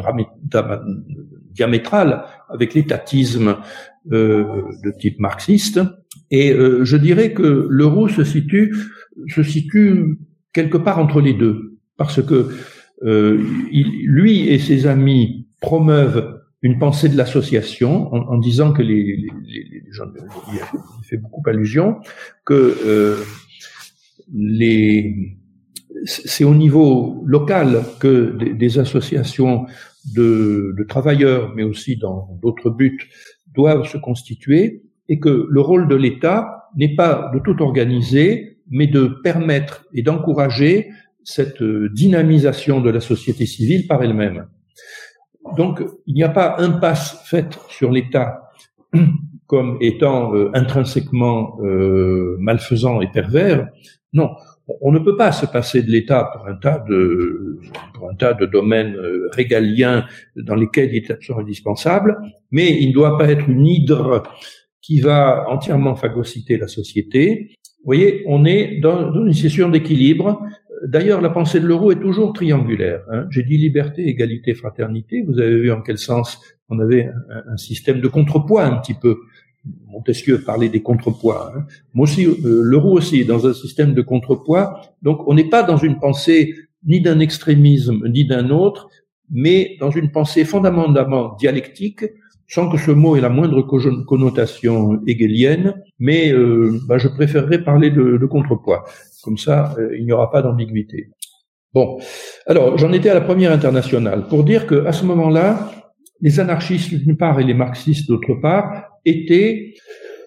[1.52, 3.58] diamétrale avec l'étatisme
[4.12, 5.82] euh, de type marxiste.
[6.32, 8.74] Et euh, je dirais que l'euro se situe
[10.54, 11.67] quelque part entre les deux,
[11.98, 12.50] parce que
[13.04, 19.30] euh, lui et ses amis promeuvent une pensée de l'association en, disant que les, les,
[19.46, 20.06] les gens,
[20.54, 21.98] il fait beaucoup allusion,
[22.46, 23.18] que euh,
[24.34, 25.38] les
[26.06, 29.66] c'est au niveau local que des, associations
[30.14, 33.10] de travailleurs, mais aussi dans d'autres buts,
[33.54, 38.88] doivent se constituer, et que le rôle de l'État n'est pas de tout organiser, mais
[38.88, 40.90] de permettre et d'encourager
[41.28, 44.48] cette dynamisation de la société civile par elle-même.
[45.58, 48.50] Donc, il n'y a pas impasse faite sur l'État
[49.48, 53.68] comme étant euh, intrinsèquement euh, malfaisant et pervers.
[54.14, 54.30] Non,
[54.82, 57.60] on ne peut pas se passer de l'État pour un tas de
[57.94, 60.06] pour un tas de domaines euh, régaliens
[60.38, 62.18] dans lesquels il est absolument indispensable,
[62.52, 64.24] mais il ne doit pas être une hydre
[64.82, 67.52] qui va entièrement phagocyter la société.
[67.80, 70.42] Vous voyez, on est dans, dans une situation d'équilibre.
[70.86, 73.02] D'ailleurs, la pensée de l'euro est toujours triangulaire.
[73.12, 73.28] Hein.
[73.30, 75.24] J'ai dit liberté, égalité, fraternité.
[75.26, 79.18] Vous avez vu en quel sens on avait un, système de contrepoids un petit peu.
[79.88, 81.52] Montesquieu parlait des contrepoids.
[81.56, 81.66] Hein.
[81.94, 84.82] Moi aussi, euh, l'euro aussi est dans un système de contrepoids.
[85.02, 86.56] Donc, on n'est pas dans une pensée
[86.86, 88.90] ni d'un extrémisme ni d'un autre,
[89.30, 92.06] mais dans une pensée fondamentalement dialectique,
[92.48, 95.82] sans que ce mot ait la moindre connotation hegelienne.
[96.00, 98.86] Mais euh, bah, je préférerais parler de, de contrepoids.
[99.24, 101.10] Comme ça, euh, il n'y aura pas d'ambiguïté.
[101.74, 102.00] Bon,
[102.48, 105.72] alors j'en étais à la première internationale pour dire que à ce moment-là,
[106.22, 109.74] les anarchistes d'une part et les marxistes d'autre part étaient,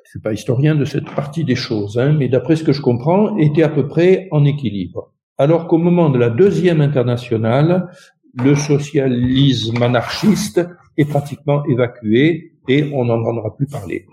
[0.05, 2.83] je suis pas historien de cette partie des choses, hein, mais d'après ce que je
[2.83, 5.13] comprends, étaient à peu près en équilibre.
[5.39, 7.89] Alors qu'au moment de la deuxième internationale,
[8.35, 10.61] le socialisme anarchiste
[10.97, 14.07] est pratiquement évacué et on n'en entendra plus parler.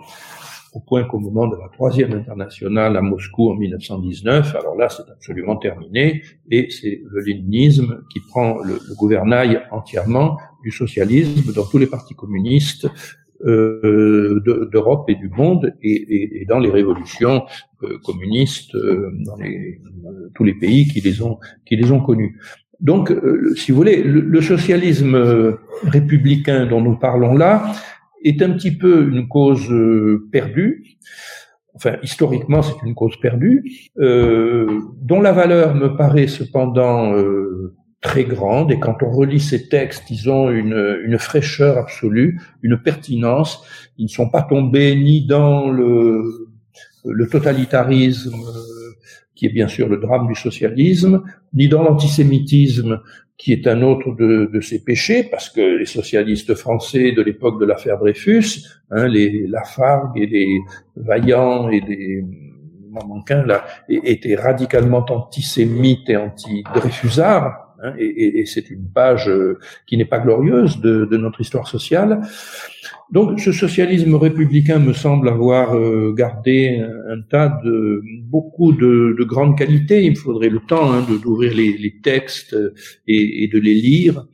[0.74, 5.10] Au point qu'au moment de la troisième internationale à Moscou en 1919, alors là c'est
[5.10, 6.22] absolument terminé
[6.52, 12.16] et c'est le léninisme qui prend le, gouvernail entièrement du socialisme dans tous les partis
[12.16, 12.88] communistes
[13.46, 17.46] euh, d'Europe et du monde et, dans les révolutions
[17.84, 19.80] euh, communistes euh, dans les,
[20.36, 22.40] tous les pays qui les ont qui les ont connus.
[22.80, 27.74] Donc, euh, si vous voulez, le, socialisme républicain dont nous parlons là
[28.24, 29.74] est un petit peu une cause
[30.32, 30.84] perdue.
[31.74, 37.14] Enfin, historiquement, c'est une cause perdue, dont la valeur me paraît cependant
[38.02, 42.78] très grande et quand on relit ces textes, ils ont une, une fraîcheur absolue, une
[42.78, 43.64] pertinence.
[43.98, 46.48] Ils ne sont pas tombés ni dans le,
[47.06, 48.36] le totalitarisme,
[49.38, 51.24] qui est bien sûr le drame du socialisme,
[51.54, 53.02] ni dans l'antisémitisme,
[53.38, 57.66] qui est un autre de, ces péchés, parce que les socialistes français de l'époque de
[57.66, 60.60] l'affaire Dreyfus, hein, les Lafargue et les
[60.96, 62.26] Vaillant et les
[62.90, 69.98] Manquin, là, étaient radicalement antisémites et anti-dreyfusards, Hein, et, et, c'est une page euh, qui
[69.98, 72.22] n'est pas glorieuse de, de, notre histoire sociale.
[73.12, 79.24] Donc ce socialisme républicain me semble avoir euh, gardé un, tas de beaucoup de, de
[79.24, 80.04] grandes qualités.
[80.04, 82.56] Il me faudrait le temps hein, d'ouvrir les, les, textes
[83.08, 84.26] et, et, de les lire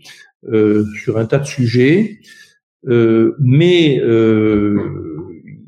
[0.48, 2.20] euh, sur un tas de sujets.
[2.88, 4.00] Euh, mais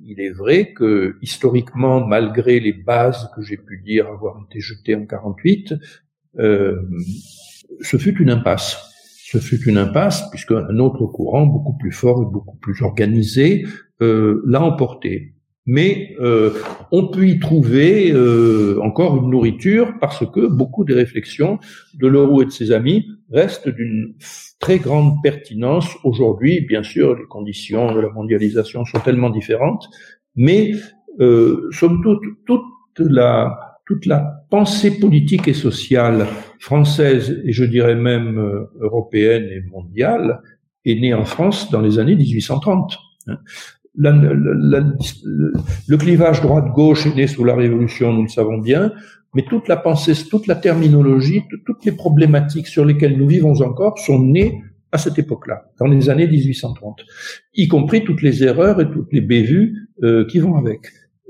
[0.05, 4.95] il est vrai que historiquement, malgré les bases que j'ai pu dire avoir été jetées
[4.95, 5.73] en 48,
[6.39, 6.82] euh,
[7.82, 8.78] ce fut une impasse.
[9.26, 13.65] Ce fut une impasse puisque un autre courant, beaucoup plus fort et beaucoup plus organisé,
[14.01, 15.36] euh, l'a emporté.
[15.67, 16.51] Mais euh,
[16.91, 21.57] on peut y trouver euh, encore une nourriture parce que beaucoup des réflexions
[21.95, 24.13] de Leroux et de ses amis restent d'une
[24.59, 26.61] très grande pertinence aujourd'hui.
[26.61, 29.89] Bien sûr, les conditions de la mondialisation sont tellement différentes,
[30.36, 30.73] mais
[31.19, 32.61] euh, somme toute, toute
[32.99, 33.57] la
[33.88, 36.27] toute la pensée politique et sociale
[36.59, 40.39] française, et je dirais même euh, européenne et mondiale,
[40.85, 42.97] est née en France dans les années 1830.
[43.27, 43.37] Hein.
[43.95, 48.93] le clivage droite-gauche est né sous la Révolution, nous le savons bien,
[49.33, 53.99] mais toute la pensée, toute la terminologie, toutes les problématiques sur lesquelles nous vivons encore
[53.99, 57.01] sont nées à cette époque-là, dans les années 1830,
[57.55, 60.79] y compris toutes les erreurs et toutes les bévues euh, qui vont avec.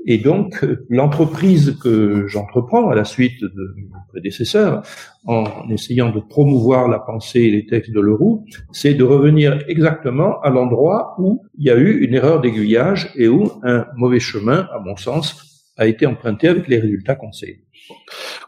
[0.08, 4.82] Et donc, l'entreprise que j'entreprends à la suite de mes prédécesseurs,
[5.26, 10.40] en essayant de promouvoir la pensée et les textes de Leroux, c'est de revenir exactement
[10.42, 14.68] à l'endroit où il y a eu une erreur d'aiguillage et où un mauvais chemin,
[14.72, 17.60] à mon sens, a été emprunté avec les résultats qu'on sait.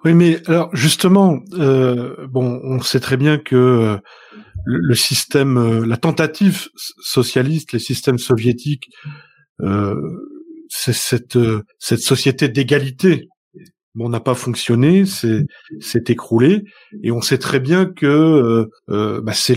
[0.05, 3.97] Oui, mais alors justement, euh, bon, on sait très bien que euh,
[4.65, 6.69] le, le, système, euh, la tentative
[7.03, 8.91] socialiste, les systèmes soviétiques
[9.61, 9.95] euh,
[10.69, 13.29] c'est cette euh, cette société d'égalité
[13.95, 16.65] bon, n'a pas fonctionné, c'est écroulé,
[17.03, 19.57] et on sait très bien que euh, euh bah, c'est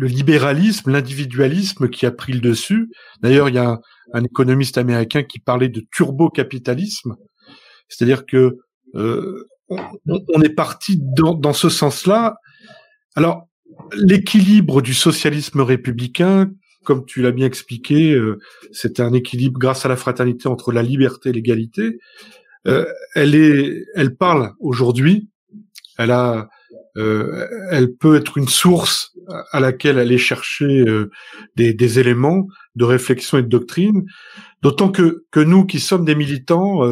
[0.00, 2.90] le libéralisme, l'individualisme qui a pris le dessus.
[3.22, 3.78] D'ailleurs, il y a
[4.14, 7.16] un, économiste américain qui parlait de turbo-capitalisme,
[7.88, 8.56] c'est-à-dire que
[8.96, 12.36] euh, on, est parti dans, dans ce sens-là.
[13.14, 13.46] Alors,
[13.92, 16.50] l'équilibre du socialisme républicain,
[16.84, 18.38] comme tu l'as bien expliqué, euh,
[18.72, 21.98] c'est un équilibre grâce à la fraternité entre la liberté et l'égalité.
[22.66, 25.28] Euh, elle est, elle parle aujourd'hui.
[25.98, 26.48] Elle a,
[26.96, 29.12] euh, elle peut être une source
[29.52, 30.84] à laquelle aller chercher
[31.56, 34.04] des, des, éléments de réflexion et de doctrine.
[34.62, 36.82] D'autant que que nous qui sommes des militants,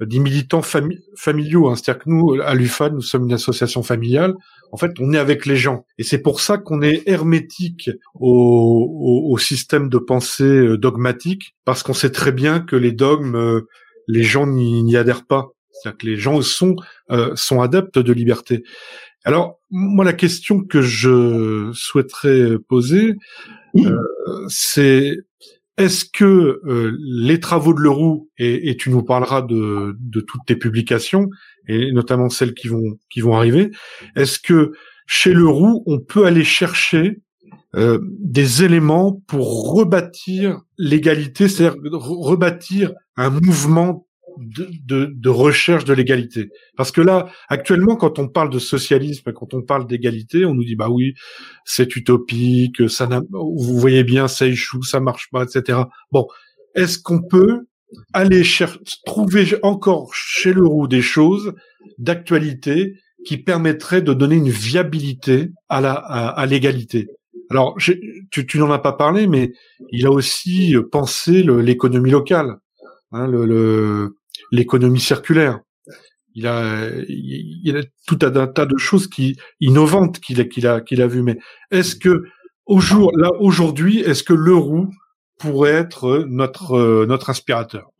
[0.00, 1.68] des militants familiaux.
[1.68, 1.76] Hein.
[1.76, 4.34] C'est-à-dire que nous, à l'UFA, nous sommes une association familiale.
[4.74, 5.86] En fait, on est avec les gens.
[5.98, 11.84] Et c'est pour ça qu'on est hermétique au, au, système de pensée euh, dogmatique, parce
[11.84, 13.60] qu'on sait très bien que les dogmes, euh,
[14.08, 15.50] les gens n'y adhèrent pas.
[15.70, 16.74] C'est-à-dire que les gens sont,
[17.12, 18.64] euh, sont adeptes de liberté.
[19.22, 23.14] Alors, moi, la question que je souhaiterais poser,
[24.48, 25.18] c'est
[25.76, 30.42] est-ce que euh, les travaux de Leroux et, et, tu nous parleras de, de, toutes
[30.46, 31.28] tes publications
[31.68, 33.70] et notamment celles qui vont qui vont arriver,
[34.16, 34.72] est-ce que
[35.06, 37.20] chez Leroux on peut aller chercher
[37.74, 44.06] euh, des éléments pour rebâtir l'égalité, c'est-à-dire rebâtir un mouvement
[44.38, 46.50] de, de, de, recherche de l'égalité?
[46.76, 50.64] Parce que là, actuellement, quand on parle de socialisme, quand on parle d'égalité, on nous
[50.64, 51.14] dit bah oui,
[51.64, 55.80] c'est utopique, ça vous voyez bien, ça échoue, ça marche pas, etc.
[56.12, 56.26] Bon,
[56.74, 57.66] est-ce qu'on peut
[58.12, 61.54] aller chercher, trouver encore chez Leroux des choses
[61.98, 62.94] d'actualité
[63.26, 67.08] qui permettraient de donner une viabilité à la à, l'égalité
[67.50, 67.76] alors,
[68.30, 69.52] tu, tu n'en as pas parlé, mais
[69.90, 72.56] il a aussi pensé l'économie locale.
[73.12, 73.30] Hein,
[74.50, 75.60] l'économie circulaire.
[76.34, 80.80] Il a, il a tout un tas de choses qui innovantes qu'il a, qu'il a,
[80.80, 81.22] qu'il a vu.
[81.22, 81.38] Mais
[81.70, 82.24] est-ce que
[82.66, 84.88] au jour, là aujourd'hui, est-ce que le roux
[85.38, 87.90] pourrait être notre notre inspirateur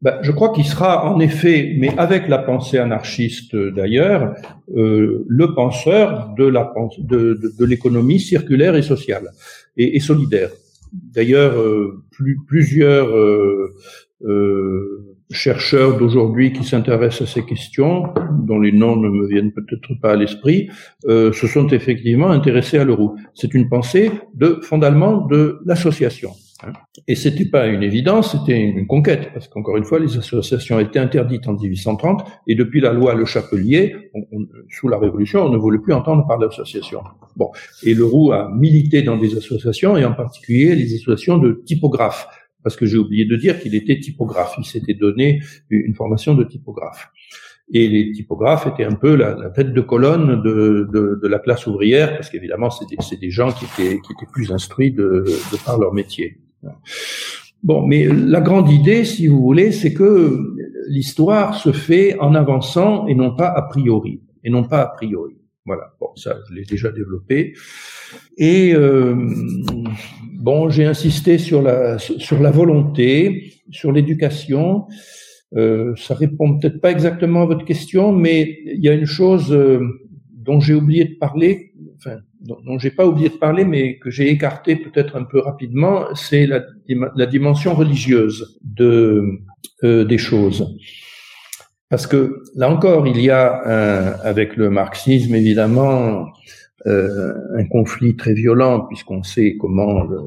[0.00, 4.34] ben, Je crois qu'il sera en effet, mais avec la pensée anarchiste d'ailleurs,
[4.76, 9.30] euh, le penseur de l'économie circulaire et sociale
[9.76, 10.50] et, solidaire.
[10.92, 13.74] D'ailleurs, euh, plus, plusieurs euh,
[14.24, 18.04] euh chercheurs d'aujourd'hui qui s'intéressent à ces questions,
[18.46, 20.68] dont les noms ne me viennent peut-être pas à l'esprit,
[21.06, 23.16] euh, se sont effectivement intéressés à l'euro.
[23.34, 26.30] C'est une pensée de fondamentalement de l'association.
[27.08, 30.98] Et c'était pas une évidence, c'était une conquête, parce qu'encore une fois, les associations étaient
[30.98, 34.10] interdites en 1830, et depuis la loi Le Chapelier,
[34.70, 37.02] sous la Révolution, on ne voulait plus entendre parler d'association.
[37.36, 37.50] Bon,
[37.82, 42.28] et Leroux a milité dans des associations, et en particulier les associations de typographes
[42.64, 44.54] parce que j'ai oublié de dire qu'il était typographe.
[44.58, 47.10] Il s'était donné une formation de typographe.
[47.72, 52.28] Et les typographes étaient un peu la, tête de colonne de, la classe ouvrière, parce
[52.30, 52.86] qu'évidemment, c'est
[53.18, 56.38] des, gens qui étaient, qui étaient plus instruits de, de par leur métier.
[57.62, 60.54] Bon, mais la grande idée, si vous voulez, c'est que
[60.88, 65.36] l'histoire se fait en avançant et non pas a priori, et non pas a priori.
[65.66, 67.54] Voilà, bon, ça, je l'ai déjà développé.
[68.36, 69.14] Et euh,
[70.34, 74.84] bon, j'ai insisté sur la sur la volonté, sur l'éducation.
[75.56, 79.52] Euh, ça répond peut-être pas exactement à votre question, mais il y a une chose
[79.52, 79.80] euh,
[80.32, 81.72] dont j'ai oublié de parler,
[82.44, 86.46] dont, j'ai pas oublié de parler, mais que j'ai écarté peut-être un peu rapidement, c'est
[86.46, 86.60] la,
[87.26, 89.40] dimension religieuse de
[89.82, 90.76] euh, des choses.
[91.88, 93.46] Parce que là encore, il y a
[94.22, 96.26] avec le marxisme évidemment
[96.86, 100.18] euh, un conflit très violent puisqu'on sait comment le,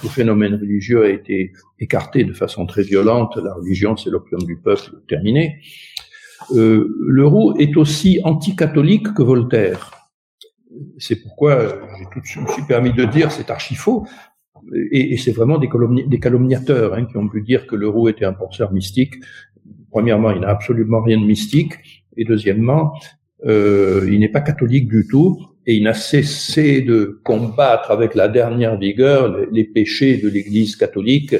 [0.00, 3.36] tout phénomène religieux a été écarté de façon très violente.
[3.36, 5.58] La religion, c'est l'opium du peuple, terminé.
[6.52, 10.01] Euh, Leroux est aussi anticatholique que Voltaire.
[10.98, 11.68] C'est pourquoi
[12.24, 14.06] je me suis permis de dire c'est archi faux.
[14.92, 15.68] Et, c'est vraiment des,
[16.20, 19.14] calomniateurs hein, qui ont pu dire que Leroux était un penseur mystique.
[19.90, 21.74] Premièrement, il n'a absolument rien de mystique.
[22.16, 22.94] Et deuxièmement,
[23.44, 28.28] euh, il n'est pas catholique du tout et il n'a cessé de combattre avec la
[28.28, 31.34] dernière vigueur les, péchés de l'Église catholique.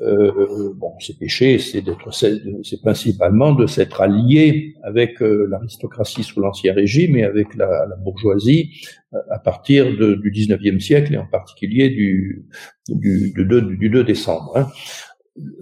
[0.00, 6.40] Euh, bon, ces péchés, c'est d'être, c'est principalement de s'être allié avec euh, l'aristocratie sous
[6.40, 8.70] l'Ancien Régime et avec la, bourgeoisie
[9.12, 12.46] euh, à partir du 19e siècle et en particulier du,
[12.88, 14.52] du, du, 2, du 2 décembre.
[14.56, 14.68] Hein.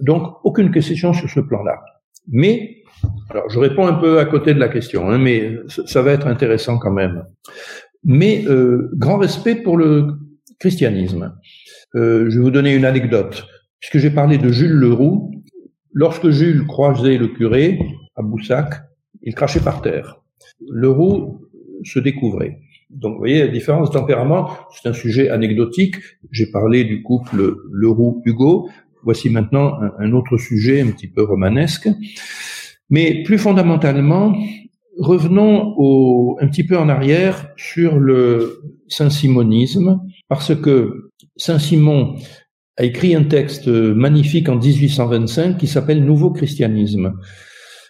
[0.01, 1.79] Donc, aucune question sur ce plan-là.
[2.27, 2.83] Mais,
[3.29, 6.27] alors je réponds un peu à côté de la question, hein, mais ça va être
[6.27, 7.23] intéressant quand même.
[8.03, 10.07] Mais euh, grand respect pour le
[10.59, 11.35] christianisme.
[11.95, 13.45] Euh, je vais vous donner une anecdote.
[13.79, 15.31] Puisque j'ai parlé de Jules Leroux,
[15.93, 17.79] lorsque Jules croisait le curé
[18.15, 18.73] à Boussac,
[19.23, 20.21] il crachait par terre.
[20.69, 21.47] Leroux
[21.83, 22.59] se découvrait.
[22.89, 25.95] Donc, vous voyez, la différence de tempérament, c'est un sujet anecdotique.
[26.31, 28.69] J'ai parlé du couple Leroux-Hugo.
[29.03, 31.89] Voici maintenant un, autre sujet un petit peu romanesque.
[32.89, 34.35] Mais plus fondamentalement,
[34.97, 39.99] revenons un petit peu en arrière sur le saint-simonisme,
[40.29, 42.15] parce que Saint-Simon
[42.77, 47.13] a écrit un texte magnifique en 1825 qui s'appelle Nouveau christianisme,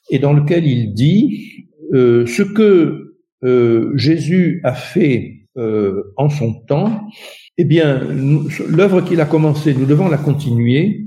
[0.10, 6.54] et dans lequel il dit euh, ce que euh, Jésus a fait euh, en son
[6.54, 7.08] temps,
[7.58, 8.02] eh bien,
[8.70, 11.06] l'œuvre qu'il a commencée, nous devons la continuer,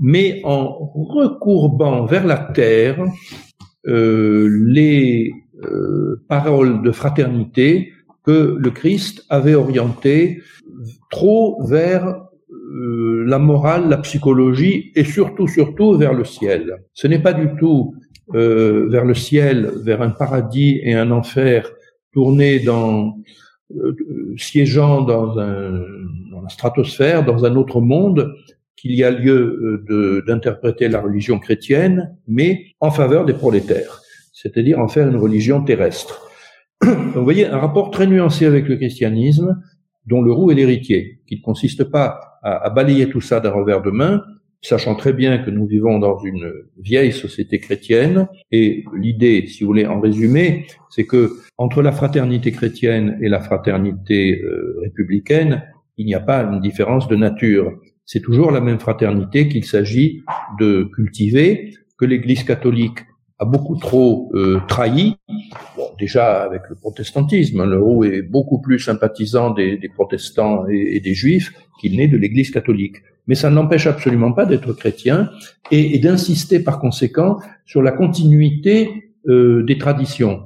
[0.00, 3.04] mais en recourbant vers la terre
[3.88, 5.32] euh, les
[5.64, 7.92] euh, paroles de fraternité
[8.24, 10.40] que le Christ avait orientées
[11.10, 12.26] trop vers
[12.72, 16.84] euh, la morale, la psychologie et surtout, surtout vers le ciel.
[16.94, 17.94] Ce n'est pas du tout
[18.34, 21.70] euh, vers le ciel, vers un paradis et un enfer
[22.12, 23.16] tourné dans
[23.76, 23.96] euh,
[24.36, 25.70] siégeant dans, un,
[26.30, 28.34] dans la stratosphère, dans un autre monde,
[28.76, 34.78] qu'il y a lieu euh, d'interpréter la religion chrétienne, mais en faveur des prolétaires, c'est-à-dire
[34.78, 36.28] en faire une religion terrestre.
[36.82, 39.62] Vous voyez un rapport très nuancé avec le christianisme,
[40.06, 43.50] dont le roux est l'héritier, qui ne consiste pas à, à balayer tout ça d'un
[43.50, 44.22] revers de main,
[44.62, 49.68] sachant très bien que nous vivons dans une vieille société chrétienne, et l'idée, si vous
[49.68, 55.64] voulez, en résumé, c'est que entre la fraternité chrétienne et la fraternité euh, républicaine,
[55.96, 57.72] il n'y a pas une différence de nature.
[58.06, 60.22] C'est toujours la même fraternité qu'il s'agit
[60.58, 63.00] de cultiver, que l'Église catholique
[63.42, 65.16] a beaucoup trop euh, trahi.
[65.76, 71.00] Bon, déjà avec le protestantisme, hein, le roux est beaucoup plus sympathisant des, protestants et,
[71.00, 72.96] des juifs qu'il n'est de l'Église catholique.
[73.26, 75.28] Mais ça n'empêche absolument pas d'être chrétien
[75.70, 80.44] et, d'insister par conséquent sur la continuité euh, des traditions,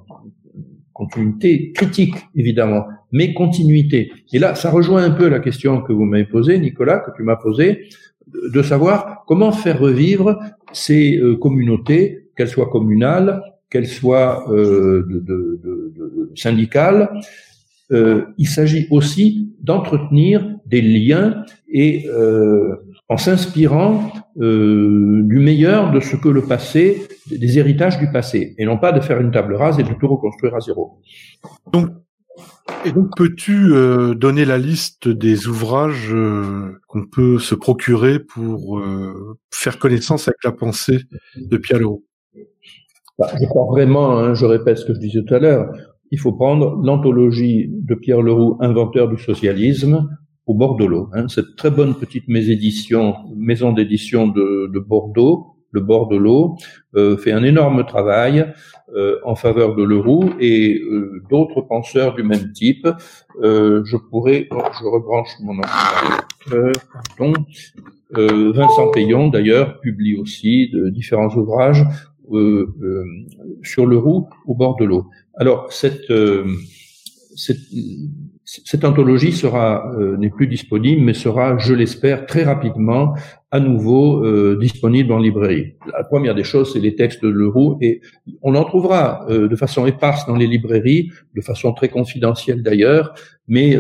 [0.93, 4.10] continuité critique évidemment, mais continuité.
[4.32, 7.23] Et là, ça rejoint un peu la question que vous m'avez posée, Nicolas, que tu
[7.23, 7.89] m'as posée,
[8.27, 10.39] de savoir comment faire revivre
[10.73, 15.06] ces euh, communautés, qu'elles soient communales, qu'elles soient euh,
[16.34, 17.10] syndicales.
[17.92, 22.08] Euh, il s'agit aussi d'entretenir des liens et
[23.08, 28.78] en s'inspirant du meilleur de ce que le passé, des héritages du passé, et non
[28.78, 31.00] pas de faire une table rase et de tout reconstruire à zéro.
[31.72, 31.90] Donc
[32.84, 38.78] et donc, peux-tu euh, donner la liste des ouvrages euh, qu'on peut se procurer pour
[38.78, 41.00] euh, faire connaissance avec la pensée
[41.36, 41.80] de Pierre
[43.18, 45.72] Bah, Je crois vraiment, hein, je répète ce que je disais tout à l'heure,
[46.10, 50.09] il faut prendre l'anthologie de Pierre Leroux, inventeur du socialisme,
[50.47, 50.78] au bord.
[51.12, 56.09] Hein, cette très bonne petite maison d'édition de, de Bordeaux, le bord
[56.94, 58.47] euh, fait un énorme travail
[58.94, 62.88] euh, en faveur de Leroux et euh, d'autres penseurs du même type.
[63.43, 65.60] je pourrais, oh, je rebranche mon
[67.18, 67.34] pardon.
[68.10, 71.84] Vincent Payon, d'ailleurs, publie aussi de différents ouvrages
[73.62, 75.07] sur Leroux au bord de l'eau.
[75.35, 76.12] Alors, cette,
[77.36, 77.59] cette
[78.47, 83.15] cette anthologie sera euh, n'est plus disponible, mais sera, je l'espère, très rapidement
[83.51, 85.74] à nouveau euh, disponible en librairie.
[85.93, 88.01] La première des choses, c'est les textes de Leroux, et
[88.43, 93.15] on en trouvera euh, de façon éparse dans les librairies, de façon très confidentielle d'ailleurs,
[93.48, 93.77] mais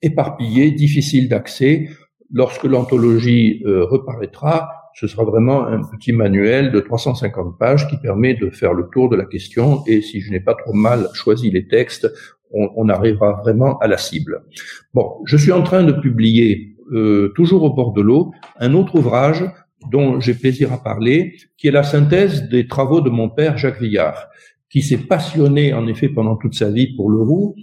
[0.00, 1.88] éparpillé, difficile d'accès.
[2.30, 8.50] Lorsque l'anthologie reparaîtra, ce sera vraiment un petit manuel de 350 pages qui permet de
[8.50, 11.66] faire le tour de la question et si je n'ai pas trop mal choisi les
[11.66, 12.08] textes,
[12.54, 14.44] on, arrivera vraiment à la cible.
[14.92, 18.94] Bon, je suis en train de publier, euh, toujours au bord de l'eau, un autre
[18.94, 19.44] ouvrage
[19.90, 23.80] dont j'ai plaisir à parler, qui est la synthèse des travaux de mon père Jacques
[23.80, 24.28] Villard,
[24.70, 27.56] qui s'est passionné en effet pendant toute sa vie pour le roux,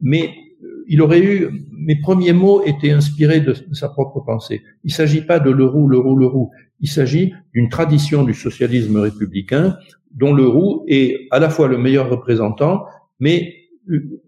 [0.00, 4.62] mais euh, il aurait eu, mes premiers mots étaient inspirés de, sa propre pensée.
[4.84, 6.50] Il ne s'agit pas de le roux, le roux, le roux.
[6.80, 9.76] Il s'agit d'une tradition du socialisme républicain
[10.14, 12.84] dont le roux est à la fois le meilleur représentant,
[13.20, 13.54] mais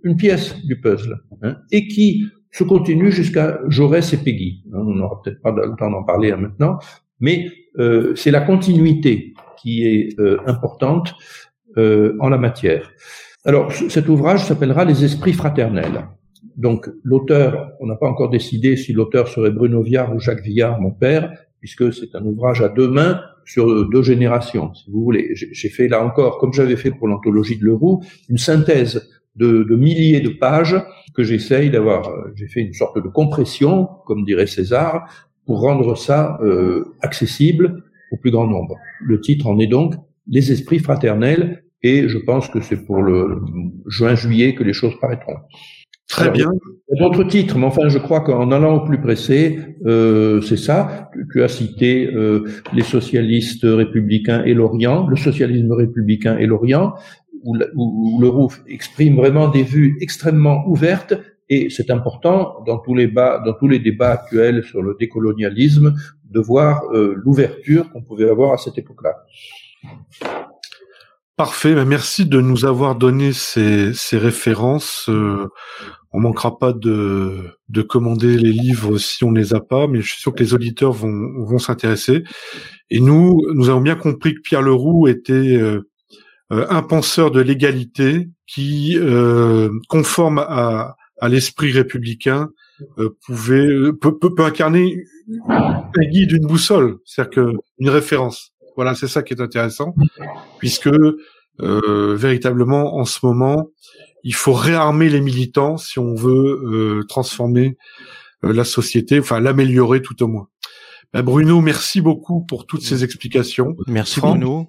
[0.03, 4.65] une pièce du puzzle, hein, et qui se continue jusqu'à Jaurès et Peggy.
[4.73, 6.79] Hein, on n'aura peut-être pas le temps d'en parler hein, maintenant,
[7.21, 11.15] mais euh, c'est la continuité qui est euh, importante
[11.77, 12.91] euh, en la matière.
[13.45, 16.07] Alors, cet ouvrage s'appellera Les esprits fraternels.
[16.57, 20.81] Donc, l'auteur, on n'a pas encore décidé si l'auteur serait Bruno Viard ou Jacques Villard,
[20.81, 25.31] mon père, puisque c'est un ouvrage à deux mains sur deux générations, si vous voulez.
[25.35, 30.21] J'ai fait là encore, comme j'avais fait pour l'anthologie de Leroux, une synthèse de, milliers
[30.21, 30.77] de pages
[31.15, 32.09] que j'essaye d'avoir.
[32.09, 35.09] Euh, j'ai fait une sorte de compression, comme dirait César,
[35.47, 37.83] pour rendre ça euh, accessible
[38.13, 38.77] au plus grand nombre.
[39.01, 39.95] Le titre en est donc
[40.27, 43.41] Les esprits fraternels, et je pense que c'est pour le
[43.87, 45.37] juin-juillet que les choses paraîtront.
[46.11, 46.51] Très bien.
[46.89, 50.41] Il y a d'autres titres, mais enfin, je crois qu'en allant au plus pressé, euh,
[50.41, 51.09] c'est ça.
[51.33, 56.95] Tu, as cité euh, les socialistes républicains et l'Orient, le socialisme républicain et l'Orient
[57.45, 61.15] où, où, Leroux exprime vraiment des vues extrêmement ouvertes
[61.49, 66.41] et c'est important dans tous les dans tous les débats actuels sur le décolonialisme de
[66.41, 69.17] voir euh, l'ouverture qu'on pouvait avoir à cette époque-là.
[71.37, 75.07] Parfait, ben, merci de nous avoir donné ces, ces références.
[75.09, 75.49] Euh,
[76.13, 80.13] on manquera pas de, de commander les livres si on les a pas, mais je
[80.13, 82.25] suis sûr que les auditeurs vont, vont s'intéresser.
[82.91, 85.83] Et nous, nous avons bien compris que Pierre Leroux était euh,
[86.51, 88.99] un penseur de l'égalité qui,
[89.89, 92.49] conforme à, à l'esprit républicain
[92.99, 95.05] euh, pouvait euh, peut, peut, peut, incarner
[95.49, 98.53] un guide, une boussole, c'est-à-dire que une référence.
[98.77, 99.95] Voilà, c'est ça qui est intéressant,
[100.59, 103.71] puisque euh, véritablement en ce moment,
[104.25, 107.77] il faut réarmer les militants si on veut euh, transformer
[108.45, 110.49] euh, la société, enfin l'améliorer tout au moins.
[111.13, 113.77] Ben Bruno, merci beaucoup pour toutes ces explications.
[113.87, 114.69] Merci Bruno.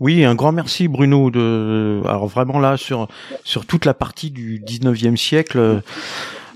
[0.00, 3.06] Oui, un grand merci Bruno de alors vraiment là sur
[3.44, 5.82] sur toute la partie du 19e siècle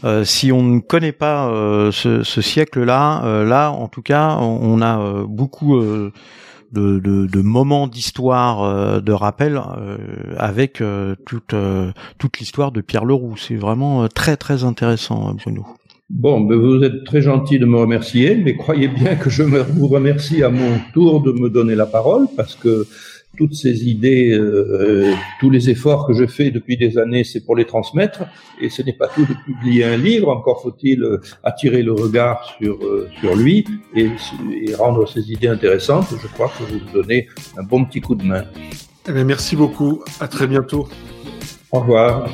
[0.05, 4.37] euh, si on ne connaît pas euh, ce, ce siècle-là, euh, là en tout cas,
[4.41, 5.81] on, a beaucoup
[6.73, 9.61] de, de, de, moments d'histoire de rappel
[10.37, 10.83] avec
[11.27, 11.55] toute
[12.19, 13.37] toute l'histoire de Pierre Leroux.
[13.37, 15.67] C'est vraiment très très intéressant, Bruno.
[16.11, 19.89] Bon, ben vous êtes très gentil de me remercier, mais croyez bien que je vous
[19.89, 22.87] remercie à mon tour de me donner la parole parce que
[23.37, 27.57] toutes ces idées, euh, tous les efforts que je fais depuis des années, c'est pour
[27.57, 28.23] les transmettre.
[28.61, 32.57] Et ce n'est pas tout de publier un livre, encore faut-il euh, attirer le regard
[32.59, 33.65] sur, euh, sur lui
[33.95, 34.11] et,
[34.63, 36.07] et, rendre ses idées intéressantes.
[36.21, 38.45] Je crois que vous vous donnez un bon petit coup de main.
[39.09, 40.03] Eh bien, merci beaucoup.
[40.21, 40.89] À très bientôt.
[41.71, 42.29] Au revoir.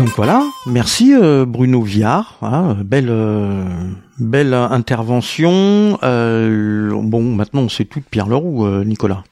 [0.00, 3.66] Donc voilà, merci euh, Bruno Viard, hein, belle euh,
[4.18, 5.98] belle intervention.
[6.02, 9.24] Euh, bon, maintenant on sait tout de Pierre Leroux, Nicolas.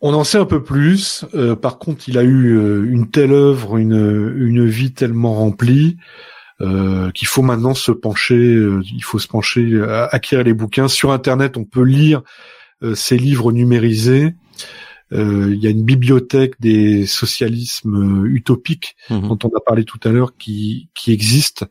[0.00, 1.24] On en sait un peu plus.
[1.60, 5.96] par contre, il a eu une telle œuvre, une une vie tellement remplie.
[6.60, 8.56] qu'il faut maintenant se pencher,
[8.94, 9.82] il faut se pencher,
[10.12, 10.86] acquérir les bouquins.
[10.86, 12.22] Sur Internet, on peut lire
[12.94, 14.34] ses livres numérisés.
[15.12, 19.28] Euh, il y a une bibliothèque des socialismes euh, utopiques mhm.
[19.28, 21.64] dont on a parlé tout à l'heure qui qui existe.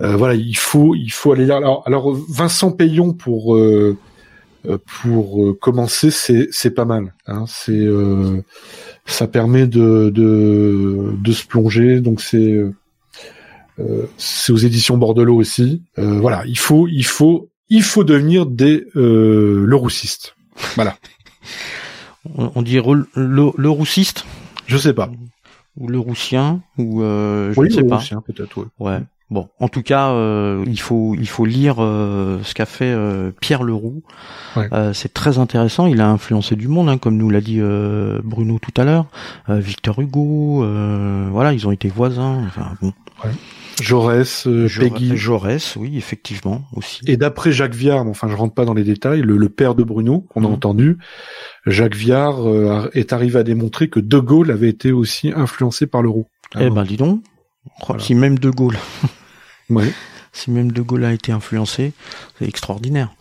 [0.00, 1.56] Euh, voilà, il faut il faut aller là.
[1.56, 3.96] Alors, alors Vincent Payon pour euh,
[5.02, 7.14] pour commencer, c'est c'est pas mal.
[7.26, 7.44] Hein.
[7.48, 7.86] C'est
[9.06, 12.00] ça permet de de de se plonger.
[12.00, 12.60] Donc c'est
[14.18, 15.82] c'est aux éditions Bordelot aussi.
[15.96, 20.36] voilà, il faut il faut il faut devenir des le roussiste.
[20.76, 20.96] Voilà.
[22.36, 24.24] on, dit le, roussiste
[24.66, 25.10] Je sais pas.
[25.76, 28.00] Ou le roussien ou euh, je ne sais pas.
[28.26, 28.66] peut-être.
[28.78, 28.98] Ouais.
[29.30, 32.96] Bon, en tout cas, euh, il faut il faut lire euh, ce qu'a fait
[33.40, 34.02] Pierre Leroux.
[34.94, 35.86] c'est très intéressant.
[35.86, 37.60] Il a influencé du monde, hein, comme nous l'a dit
[38.24, 39.06] Bruno tout à l'heure.
[39.48, 40.64] Victor Hugo,
[41.30, 42.42] voilà, ils ont été voisins.
[42.46, 42.92] Enfin bon.
[43.80, 45.16] Jaurès, euh, Peggy.
[45.16, 47.00] Jaurès, oui, effectivement, aussi.
[47.06, 50.26] Et d'après Jacques Viard, enfin je rentre pas dans les détails, le, père de Bruno,
[50.28, 50.54] qu'on a mhm.
[50.54, 50.98] entendu,
[51.66, 56.02] Jacques Viard euh, est arrivé à démontrer que De Gaulle avait été aussi influencé par
[56.02, 56.26] l'euro.
[56.58, 57.22] Eh ben dis donc,
[57.98, 58.78] si même De Gaulle,
[59.70, 59.92] oui.
[60.32, 61.92] si même De Gaulle a été influencé,
[62.38, 63.14] c'est extraordinaire.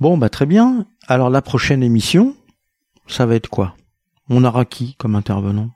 [0.00, 0.86] Bon, bah très bien.
[1.08, 2.36] Alors la prochaine émission,
[3.06, 3.74] ça va être quoi?
[4.28, 5.70] On aura qui comme intervenant?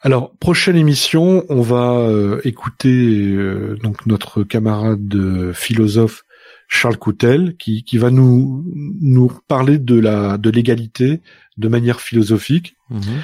[0.00, 6.24] Alors, prochaine émission, on va euh, écouter euh, donc notre camarade euh, philosophe
[6.68, 8.64] Charles Coutel qui, qui va nous
[9.00, 11.20] nous parler de la de l'égalité
[11.56, 12.76] de manière philosophique.
[12.90, 13.22] Mhm.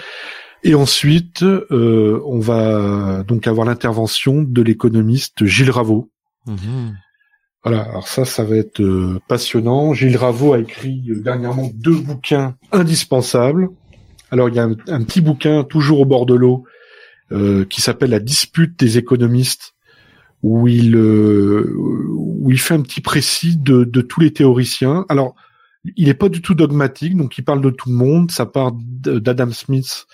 [0.66, 6.10] Et ensuite, on va donc avoir l'intervention de l'économiste Gilles Raveau.
[6.46, 6.96] Mhm.
[7.62, 8.82] Voilà, alors ça, ça va être
[9.28, 9.92] passionnant.
[9.92, 13.68] Gilles Raveau a écrit dernièrement deux bouquins indispensables.
[14.35, 16.65] Alors il y a un, petit bouquin toujours au bord de l'eau
[17.31, 19.74] euh, qui s'appelle La dispute des économistes,
[20.43, 25.06] où il euh, où il fait un petit précis de, de tous les théoriciens.
[25.09, 25.36] Alors
[25.97, 28.32] il n'est pas du tout dogmatique, donc il parle de tout le monde.
[28.32, 30.06] Ça part d'Adam Smith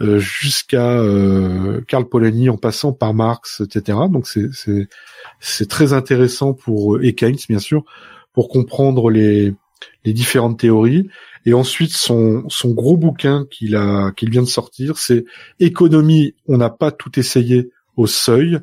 [0.00, 1.02] euh, jusqu'à
[1.88, 3.98] Karl Polanyi, en passant par Marx, etc.
[4.12, 4.88] Donc c'est c'est
[5.40, 7.82] c'est très intéressant pour et Keynes bien sûr
[8.32, 9.56] pour comprendre les
[10.04, 11.08] les différentes théories.
[11.44, 15.24] Et ensuite, son, son gros bouquin qu'il a, qu'il vient de sortir, c'est
[15.60, 18.58] Économie, on n'a pas tout essayé au seuil.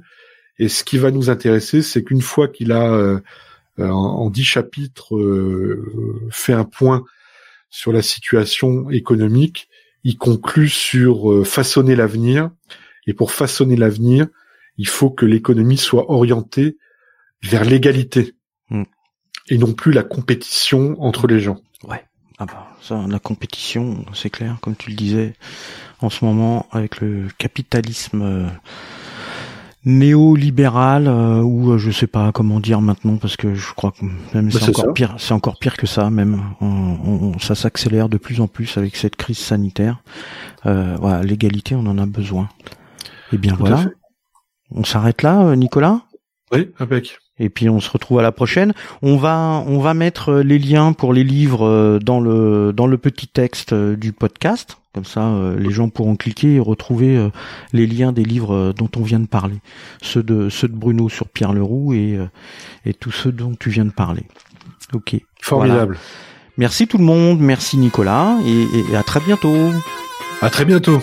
[0.59, 3.19] Et ce qui va nous intéresser, c'est qu'une fois qu'il a, euh,
[3.79, 7.03] en dix chapitres, euh, fait un point
[7.69, 9.67] sur la situation économique,
[10.03, 12.51] il conclut sur euh, façonner l'avenir.
[13.07, 14.27] Et pour façonner l'avenir,
[14.77, 16.77] il faut que l'économie soit orientée
[17.41, 18.35] vers l'égalité
[18.69, 18.83] mm.
[19.49, 21.57] Et non plus la compétition entre les gens.
[21.87, 22.03] Ouais.
[22.39, 25.35] Ah bah ça, la compétition, c'est clair, comme tu le disais,
[26.01, 28.47] en ce moment avec le capitalisme euh,
[29.85, 34.05] néolibéral euh, ou euh, je sais pas comment dire maintenant parce que je crois que
[34.33, 34.91] même Bah, c'est encore ça.
[34.93, 36.41] pire, c'est encore pire que ça même.
[36.61, 36.65] On-
[37.35, 40.01] on- ça s'accélère de plus en plus avec cette crise sanitaire.
[40.65, 42.49] Euh, voilà, l'égalité, on en a besoin.
[43.33, 43.85] Et bien Tout à voilà.
[44.71, 46.01] On s'arrête là, Nicolas?
[46.51, 47.19] Oui, impec.
[47.39, 48.73] Et puis on se retrouve à la prochaine.
[49.01, 52.85] On va on va mettre euh, les liens pour les livres euh, dans le dans
[52.85, 54.77] le petit texte euh, du podcast.
[54.93, 57.31] Comme ça, les gens pourront cliquer et retrouver
[57.71, 59.55] les liens des livres dont on vient de parler,
[60.03, 62.19] ceux de ceux de Bruno sur Pierre Leroux et
[62.85, 64.21] et tous ceux dont tu viens de parler.
[64.93, 65.15] Ok.
[65.41, 65.97] Formidable.
[66.59, 67.39] Merci tout le monde.
[67.39, 69.71] Merci Nicolas et, et à très bientôt.
[70.43, 71.01] À très bientôt.